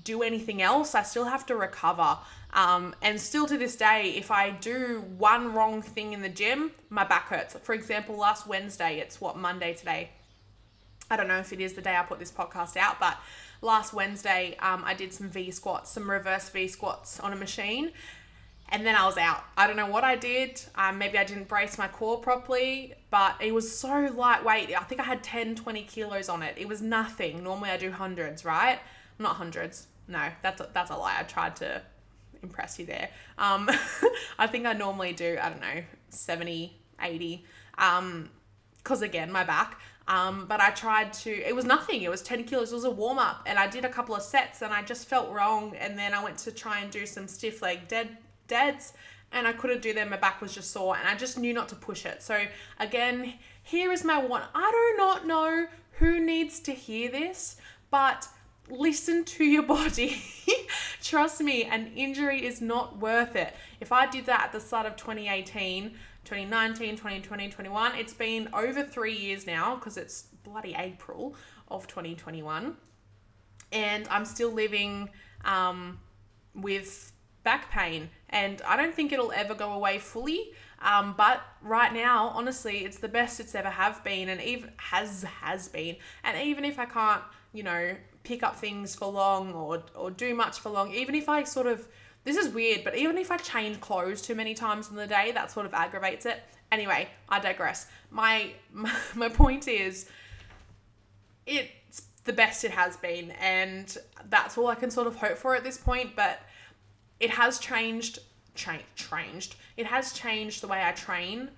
do 0.05 0.23
anything 0.23 0.63
else. 0.63 0.95
I 0.95 1.03
still 1.03 1.25
have 1.25 1.47
to 1.47 1.57
recover. 1.57 2.19
Um, 2.55 2.95
and 3.01 3.21
still 3.21 3.47
to 3.47 3.57
this 3.57 3.77
day, 3.77 4.15
if 4.17 4.31
I 4.31 4.51
do 4.51 5.05
one 5.17 5.55
wrong 5.55 5.81
thing 5.81 6.13
in 6.13 6.23
the 6.23 6.29
gym, 6.29 6.73
my 6.91 7.05
back 7.05 7.29
hurts. 7.29 7.55
For 7.63 7.75
example, 7.75 8.17
last 8.17 8.47
Wednesday, 8.47 8.99
it's 8.99 9.21
what, 9.21 9.39
Monday 9.39 9.75
today. 9.75 10.11
I 11.13 11.17
don't 11.17 11.29
know 11.29 11.39
if 11.39 11.53
it 11.53 11.61
is 11.61 11.75
the 11.75 11.83
day 11.83 11.95
I 11.97 12.03
put 12.03 12.19
this 12.19 12.33
podcast 12.33 12.77
out, 12.77 12.99
but 12.99 13.19
last 13.61 13.93
Wednesday, 13.93 14.57
um, 14.61 14.83
I 14.85 14.95
did 14.95 15.13
some 15.13 15.29
V 15.29 15.51
squats, 15.51 15.91
some 15.91 16.11
reverse 16.11 16.49
V 16.49 16.67
squats 16.69 17.21
on 17.21 17.33
a 17.33 17.37
machine 17.37 17.93
and 18.73 18.87
then 18.87 18.97
I 18.97 19.05
was 19.05 19.19
out. 19.19 19.45
I 19.57 19.67
don't 19.67 19.77
know 19.77 19.87
what 19.87 20.03
I 20.03 20.17
did. 20.17 20.61
Um, 20.75 20.97
maybe 20.97 21.19
I 21.19 21.25
didn't 21.25 21.47
brace 21.47 21.77
my 21.77 21.89
core 21.89 22.19
properly, 22.19 22.95
but 23.11 23.37
it 23.39 23.53
was 23.53 23.79
so 23.79 24.11
lightweight. 24.17 24.75
I 24.75 24.83
think 24.85 25.01
I 25.01 25.05
had 25.05 25.23
10, 25.23 25.57
20 25.57 25.83
kilos 25.83 26.31
on 26.31 26.43
it. 26.43 26.55
It 26.57 26.67
was 26.67 26.81
nothing. 26.81 27.45
Normally 27.45 27.69
I 27.69 27.77
do 27.77 27.93
hundreds, 27.93 28.47
right? 28.47 28.79
Not 29.19 29.37
hundreds. 29.37 29.89
No, 30.09 30.27
that's 30.41 30.63
a, 30.63 30.71
that's 30.73 30.91
a 30.91 30.97
lie. 30.97 31.17
I 31.21 31.23
tried 31.25 31.55
to 31.57 31.83
impress 32.43 32.79
you 32.79 32.87
there. 32.87 33.11
Um, 33.37 33.71
I 34.39 34.47
think 34.47 34.65
I 34.65 34.73
normally 34.73 35.13
do, 35.13 35.39
I 35.41 35.51
don't 35.51 35.61
know, 35.61 35.83
70, 36.09 36.75
80. 36.99 37.45
Um, 37.77 38.31
cause 38.85 39.03
again, 39.03 39.31
my 39.31 39.45
back. 39.45 39.79
Um, 40.13 40.45
but 40.47 40.61
I 40.61 40.71
tried 40.73 41.15
to, 41.25 41.31
it 41.31 41.57
was 41.57 41.65
nothing. 41.65 42.03
It 42.03 42.11
was 42.11 42.21
10 42.21 42.45
kilos. 42.45 42.71
It 42.71 42.75
was 42.75 42.85
a 42.85 42.91
warm 42.91 43.19
up. 43.19 43.45
And 43.47 43.59
I 43.59 43.67
did 43.67 43.87
a 43.87 43.89
couple 43.89 44.15
of 44.15 44.21
sets 44.21 44.61
and 44.61 44.71
I 44.71 44.83
just 44.83 45.09
felt 45.09 45.33
wrong. 45.33 45.75
And 45.77 45.99
then 45.99 46.13
I 46.13 46.23
went 46.23 46.37
to 46.39 46.53
try 46.53 46.81
and 46.81 46.91
do 46.91 47.07
some 47.07 47.27
stiff 47.27 47.63
leg 47.63 47.89
dead 47.89 48.19
deads 48.47 48.93
and 49.33 49.47
I 49.47 49.55
couldn't 49.55 49.81
do 49.81 49.95
them. 49.95 50.11
My 50.11 50.19
back 50.19 50.43
was 50.43 50.55
just 50.55 50.71
sore 50.71 50.99
and 50.99 51.09
I 51.09 51.15
just 51.15 51.39
knew 51.39 51.55
not 51.55 51.71
to 51.71 51.77
push 51.77 52.05
it. 52.05 52.23
So, 52.23 52.45
again, 52.79 53.33
here 53.63 53.91
is 53.91 54.05
my 54.05 54.19
one. 54.19 54.43
I 54.55 54.71
do 54.71 55.03
not 55.03 55.27
know 55.27 55.67
who 55.93 56.21
needs 56.21 56.61
to 56.61 56.73
hear 56.73 57.11
this, 57.11 57.57
but 57.91 58.29
listen 58.69 59.25
to 59.25 59.45
your 59.45 59.63
body. 59.63 60.23
Trust 61.03 61.41
me, 61.41 61.65
an 61.65 61.91
injury 61.97 62.45
is 62.45 62.61
not 62.61 62.99
worth 62.99 63.35
it. 63.35 63.55
If 63.81 63.93
I 63.93 64.11
did 64.11 64.27
that 64.27 64.43
at 64.43 64.53
the 64.53 64.61
start 64.61 64.85
of 64.85 64.97
2018, 64.97 65.95
2019, 66.25 66.97
2020, 66.97 67.49
21, 67.51 67.95
it's 67.97 68.15
been 68.15 68.49
over 68.53 68.83
three 68.83 69.17
years 69.17 69.47
now 69.47 69.75
because 69.75 69.97
it's 69.97 70.23
bloody 70.45 70.75
April 70.77 71.35
of 71.69 71.87
2021. 71.87 72.77
And 73.73 74.07
I'm 74.09 74.25
still 74.25 74.51
living 74.51 75.11
um, 75.45 75.99
with 76.55 77.13
back 77.43 77.71
pain 77.71 78.09
and 78.29 78.63
I 78.63 78.77
don't 78.77 78.95
think 78.95 79.13
it'll 79.13 79.33
ever 79.33 79.55
go 79.55 79.73
away 79.73 79.99
fully. 79.99 80.53
Um, 80.81 81.15
but 81.17 81.43
right 81.61 81.93
now, 81.93 82.29
honestly, 82.35 82.85
it's 82.85 82.99
the 82.99 83.09
best 83.09 83.39
it's 83.39 83.55
ever 83.55 83.71
have 83.71 84.03
been, 84.03 84.29
and 84.29 84.41
even 84.41 84.73
has 84.79 85.23
has 85.23 85.69
been. 85.69 85.97
And 86.25 86.37
even 86.45 86.65
if 86.65 86.79
I 86.79 86.87
can't, 86.87 87.23
you 87.53 87.63
know, 87.63 87.97
pick 88.25 88.43
up 88.43 88.57
things 88.57 88.95
for 88.95 89.07
long 89.07 89.53
or 89.53 89.85
or 89.95 90.11
do 90.11 90.35
much 90.35 90.59
for 90.59 90.71
long, 90.71 90.93
even 90.93 91.15
if 91.15 91.29
I 91.29 91.45
sort 91.45 91.69
of 91.69 91.87
this 92.25 92.37
is 92.37 92.49
weird, 92.49 92.85
but 92.85 92.97
even 92.97 93.19
if 93.19 93.31
I 93.31 93.37
change 93.37 93.81
clothes 93.81 94.23
too 94.23 94.35
many 94.35 94.55
times 94.55 94.91
in 94.91 94.97
the 94.97 95.07
day, 95.07 95.33
that 95.33 95.51
sort 95.51 95.67
of 95.67 95.75
aggravates 95.75 96.27
it. 96.27 96.43
Anyway, 96.71 97.09
I 97.29 97.41
digress. 97.41 97.87
My 98.11 98.53
my, 98.73 98.93
my 99.15 99.29
point 99.29 99.69
is, 99.69 100.09
it's 101.47 102.03
the 102.25 102.33
best 102.33 102.65
it 102.65 102.71
has 102.71 102.97
been, 102.97 103.33
and 103.33 103.97
that's 104.31 104.57
all 104.57 104.69
I 104.69 104.77
can 104.77 104.91
sort 104.91 105.07
of 105.07 105.17
hope 105.17 105.37
for 105.37 105.57
at 105.57 105.65
this 105.65 105.79
point. 105.79 106.15
But 106.15 106.41
it 107.19 107.31
has 107.31 107.59
changed 107.59 108.19
cha- 108.55 108.79
changed 108.95 109.55
it 109.77 109.87
has 109.87 110.13
changed 110.13 110.63
the 110.63 110.67
way 110.67 110.83
i 110.85 110.93
train 110.93 111.51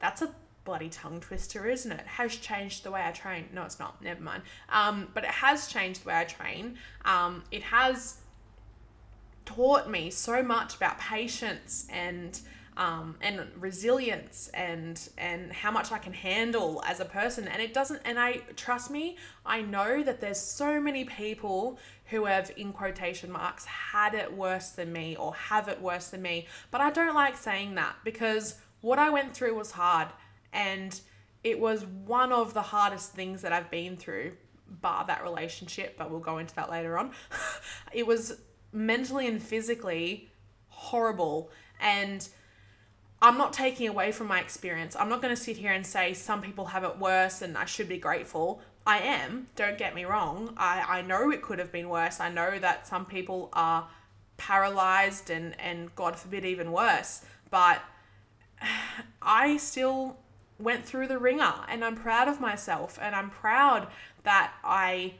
that's 0.00 0.22
a 0.22 0.34
bloody 0.64 0.88
tongue 0.88 1.20
twister 1.20 1.68
isn't 1.68 1.92
it 1.92 2.06
has 2.06 2.36
changed 2.36 2.84
the 2.84 2.90
way 2.90 3.02
i 3.02 3.10
train 3.10 3.48
no 3.52 3.62
it's 3.62 3.78
not 3.78 4.02
never 4.02 4.22
mind 4.22 4.42
um, 4.68 5.08
but 5.14 5.24
it 5.24 5.30
has 5.30 5.66
changed 5.68 6.04
the 6.04 6.08
way 6.08 6.16
i 6.16 6.24
train 6.24 6.76
um, 7.04 7.42
it 7.50 7.62
has 7.62 8.18
taught 9.48 9.88
me 9.88 10.10
so 10.10 10.42
much 10.42 10.76
about 10.76 10.98
patience 10.98 11.86
and 11.90 12.38
um, 12.76 13.16
and 13.20 13.40
resilience 13.58 14.50
and 14.54 15.08
and 15.18 15.52
how 15.52 15.72
much 15.72 15.90
I 15.90 15.98
can 15.98 16.12
handle 16.12 16.82
as 16.86 17.00
a 17.00 17.04
person. 17.04 17.48
And 17.48 17.60
it 17.60 17.74
doesn't. 17.74 18.00
And 18.04 18.20
I 18.20 18.34
trust 18.56 18.90
me. 18.90 19.16
I 19.44 19.62
know 19.62 20.02
that 20.02 20.20
there's 20.20 20.38
so 20.38 20.80
many 20.80 21.04
people 21.04 21.78
who 22.06 22.26
have 22.26 22.52
in 22.56 22.72
quotation 22.72 23.32
marks 23.32 23.64
had 23.64 24.14
it 24.14 24.32
worse 24.32 24.70
than 24.70 24.92
me 24.92 25.16
or 25.16 25.34
have 25.34 25.66
it 25.68 25.80
worse 25.80 26.08
than 26.08 26.22
me. 26.22 26.46
But 26.70 26.80
I 26.80 26.90
don't 26.90 27.14
like 27.14 27.36
saying 27.36 27.74
that 27.76 27.96
because 28.04 28.54
what 28.80 28.98
I 28.98 29.10
went 29.10 29.34
through 29.34 29.56
was 29.56 29.72
hard 29.72 30.08
and 30.52 31.00
it 31.42 31.58
was 31.58 31.84
one 31.84 32.32
of 32.32 32.54
the 32.54 32.62
hardest 32.62 33.12
things 33.12 33.42
that 33.42 33.52
I've 33.52 33.70
been 33.70 33.96
through 33.96 34.32
bar 34.68 35.04
that 35.06 35.22
relationship, 35.22 35.96
but 35.96 36.10
we'll 36.10 36.20
go 36.20 36.38
into 36.38 36.54
that 36.54 36.70
later 36.70 36.98
on. 36.98 37.12
it 37.92 38.06
was 38.06 38.38
mentally 38.72 39.26
and 39.26 39.42
physically 39.42 40.30
horrible 40.68 41.50
and 41.80 42.28
I'm 43.20 43.36
not 43.36 43.52
taking 43.52 43.88
away 43.88 44.12
from 44.12 44.28
my 44.28 44.40
experience. 44.40 44.94
I'm 44.94 45.08
not 45.08 45.20
going 45.20 45.34
to 45.34 45.40
sit 45.40 45.56
here 45.56 45.72
and 45.72 45.84
say 45.84 46.14
some 46.14 46.40
people 46.40 46.66
have 46.66 46.84
it 46.84 46.98
worse 46.98 47.42
and 47.42 47.58
I 47.58 47.64
should 47.64 47.88
be 47.88 47.98
grateful. 47.98 48.60
I 48.86 49.00
am, 49.00 49.48
don't 49.56 49.76
get 49.76 49.94
me 49.94 50.04
wrong. 50.04 50.54
I, 50.56 50.98
I 50.98 51.02
know 51.02 51.30
it 51.30 51.42
could 51.42 51.58
have 51.58 51.72
been 51.72 51.88
worse. 51.88 52.20
I 52.20 52.30
know 52.30 52.58
that 52.58 52.86
some 52.86 53.04
people 53.04 53.48
are 53.52 53.88
paralyzed 54.36 55.30
and, 55.30 55.60
and 55.60 55.94
God 55.96 56.16
forbid, 56.16 56.44
even 56.44 56.70
worse. 56.70 57.24
But 57.50 57.82
I 59.22 59.56
still 59.56 60.16
went 60.58 60.84
through 60.84 61.08
the 61.08 61.18
wringer 61.18 61.54
and 61.68 61.84
I'm 61.84 61.96
proud 61.96 62.28
of 62.28 62.40
myself 62.40 62.98
and 63.02 63.14
I'm 63.14 63.30
proud 63.30 63.88
that 64.22 64.52
I 64.64 65.14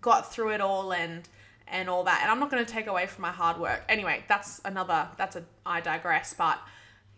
got 0.00 0.32
through 0.32 0.50
it 0.50 0.60
all 0.60 0.92
and 0.92 1.28
and 1.68 1.88
all 1.88 2.04
that. 2.04 2.20
And 2.22 2.30
I'm 2.30 2.38
not 2.38 2.50
going 2.50 2.64
to 2.64 2.70
take 2.70 2.86
away 2.86 3.06
from 3.06 3.22
my 3.22 3.30
hard 3.30 3.58
work. 3.58 3.82
Anyway, 3.88 4.24
that's 4.28 4.60
another 4.64 5.08
that's 5.16 5.36
a 5.36 5.44
I 5.64 5.80
digress, 5.80 6.34
but 6.34 6.58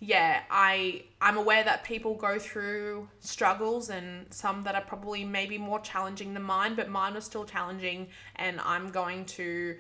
yeah, 0.01 0.43
I 0.51 1.03
I'm 1.21 1.37
aware 1.37 1.65
that 1.65 1.85
people 1.85 2.15
go 2.15 2.39
through 2.39 3.09
struggles 3.21 3.91
and 3.91 4.33
some 4.33 4.63
that 4.65 4.75
are 4.75 4.83
probably 4.83 5.25
maybe 5.25 5.59
more 5.59 5.81
challenging 5.81 6.35
than 6.35 6.45
mine, 6.45 6.75
but 6.77 6.89
mine 6.89 7.15
was 7.15 7.25
still 7.25 7.45
challenging 7.45 8.09
and 8.37 8.61
I'm 8.61 8.91
going 8.91 9.25
to 9.27 9.77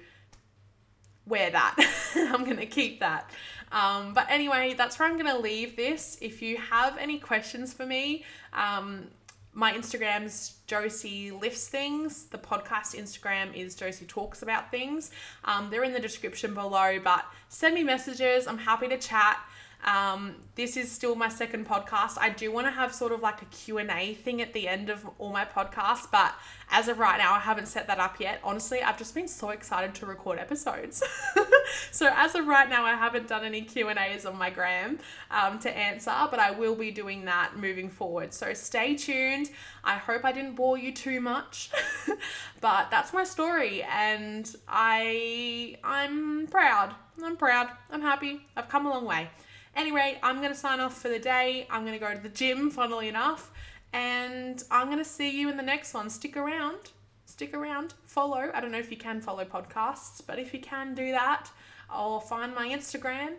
wear 1.26 1.51
that. 1.51 1.76
I'm 2.14 2.45
going 2.45 2.57
to 2.57 2.66
keep 2.66 3.01
that. 3.01 3.30
Um, 3.70 4.14
but 4.14 4.26
anyway, 4.30 4.74
that's 4.76 4.99
where 4.99 5.09
I'm 5.09 5.18
going 5.18 5.34
to 5.34 5.40
leave 5.40 5.76
this. 5.76 6.16
If 6.20 6.43
you 6.43 6.57
have 6.57 6.97
any 6.99 7.18
questions 7.18 7.72
for 7.72 7.86
me, 7.86 8.24
um, 8.53 9.09
my 9.55 9.72
Instagram's 9.72 10.55
Josie 10.66 11.30
Lifts 11.30 11.68
Things. 11.68 12.26
The 12.26 12.38
podcast 12.38 12.94
Instagram 12.94 13.55
is 13.55 13.74
Josie 13.74 14.07
Talks 14.07 14.42
About 14.42 14.70
Things. 14.70 15.11
Um, 15.44 15.68
they're 15.70 15.84
in 15.84 15.92
the 15.92 16.01
description 16.01 16.55
below, 16.55 16.99
but 17.03 17.24
send 17.49 17.74
me 17.74 17.82
messages. 17.82 18.46
I'm 18.46 18.59
happy 18.59 18.88
to 18.88 18.99
chat. 18.99 19.38
Um, 19.85 20.35
this 20.57 20.76
is 20.76 20.91
still 20.91 21.14
my 21.14 21.29
second 21.29 21.66
podcast. 21.66 22.18
I 22.18 22.31
do 22.31 22.51
want 22.51 22.66
to 22.66 22.70
have 22.72 22.93
sort 22.93 23.12
of 23.12 23.20
like 23.20 23.43
a 23.43 23.45
Q&A 23.47 24.14
thing 24.14 24.43
at 24.43 24.53
the 24.53 24.68
end 24.68 24.91
of 24.91 25.09
all 25.18 25.31
my 25.31 25.45
podcasts, 25.45 26.11
but 26.11 26.35
as 26.70 26.89
of 26.89 26.99
right 26.99 27.16
now, 27.16 27.35
I 27.35 27.39
haven't 27.39 27.66
set 27.66 27.87
that 27.87 27.99
up 27.99 28.20
yet. 28.20 28.41
Honestly, 28.43 28.83
I've 28.83 28.99
just 28.99 29.14
been 29.14 29.29
so 29.29 29.51
excited 29.51 29.95
to 29.97 30.07
record 30.07 30.39
episodes. 30.39 31.03
so 31.93 32.11
as 32.14 32.35
of 32.35 32.47
right 32.47 32.68
now, 32.68 32.85
I 32.85 32.95
haven't 32.95 33.29
done 33.29 33.45
any 33.45 33.62
Q&As 33.62 34.26
on 34.26 34.37
my 34.37 34.51
gram 34.51 34.99
um, 35.31 35.59
to 35.61 35.74
answer, 35.74 36.12
but 36.31 36.41
I 36.41 36.51
will 36.51 36.74
be 36.74 36.91
doing 36.91 37.24
that 37.26 37.57
moving 37.57 37.89
forward. 37.89 38.35
So 38.35 38.53
stay 38.55 38.97
tuned. 38.97 39.51
I 39.85 39.95
hope 39.95 40.24
I 40.24 40.33
didn't 40.33 40.57
bore 40.57 40.76
you 40.76 40.93
too 40.93 41.20
much, 41.20 41.70
but 42.61 42.91
that's 42.91 43.12
my 43.12 43.24
story, 43.24 43.83
and 43.85 44.55
I 44.68 45.76
I'm 45.83 46.47
proud. 46.49 46.95
I'm 47.22 47.37
proud. 47.37 47.68
I'm 47.91 48.03
happy. 48.03 48.41
I've 48.57 48.68
come 48.68 48.87
a 48.87 48.91
long 48.91 49.05
way. 49.07 49.31
Anyway, 49.79 50.18
I'm 50.24 50.39
going 50.39 50.51
to 50.51 50.59
sign 50.59 50.81
off 50.81 51.01
for 51.01 51.09
the 51.09 51.20
day. 51.20 51.68
I'm 51.70 51.83
going 51.83 51.97
to 51.97 52.05
go 52.05 52.12
to 52.12 52.20
the 52.20 52.29
gym, 52.29 52.68
funnily 52.68 53.07
enough, 53.07 53.53
and 53.93 54.61
I'm 54.72 54.89
going 54.89 54.99
to 54.99 55.05
see 55.05 55.31
you 55.41 55.49
in 55.49 55.57
the 55.57 55.62
next 55.62 55.95
one. 55.95 56.11
Stick 56.11 56.37
around. 56.37 56.91
Stick 57.26 57.55
around. 57.55 57.95
Follow. 58.05 58.51
I 58.53 58.61
don't 58.61 58.72
know 58.72 58.81
if 58.81 58.91
you 58.91 58.97
can 58.97 59.20
follow 59.20 59.45
podcasts, 59.45 60.20
but 60.26 60.41
if 60.41 60.53
you 60.53 60.59
can 60.59 60.97
do 60.97 61.12
that, 61.12 61.49
I'll 61.89 62.18
find 62.18 62.57
my 62.57 62.68
Instagram 62.68 63.35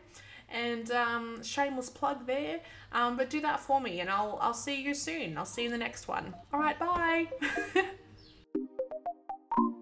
and 0.48 0.90
um, 0.92 1.44
shameless 1.44 1.90
plug 1.90 2.26
there. 2.26 2.62
Um, 2.94 3.18
but 3.18 3.30
do 3.30 3.42
that 3.42 3.60
for 3.60 3.82
me, 3.82 4.00
and 4.00 4.10
I'll 4.10 4.40
I'll 4.42 4.54
see 4.54 4.82
you 4.82 4.94
soon. 4.94 5.38
I'll 5.38 5.46
see 5.46 5.64
you 5.64 5.68
in 5.68 5.74
the 5.74 5.78
next 5.78 6.08
one. 6.08 6.34
All 6.54 6.60
right, 6.60 6.80
bye. 6.80 7.28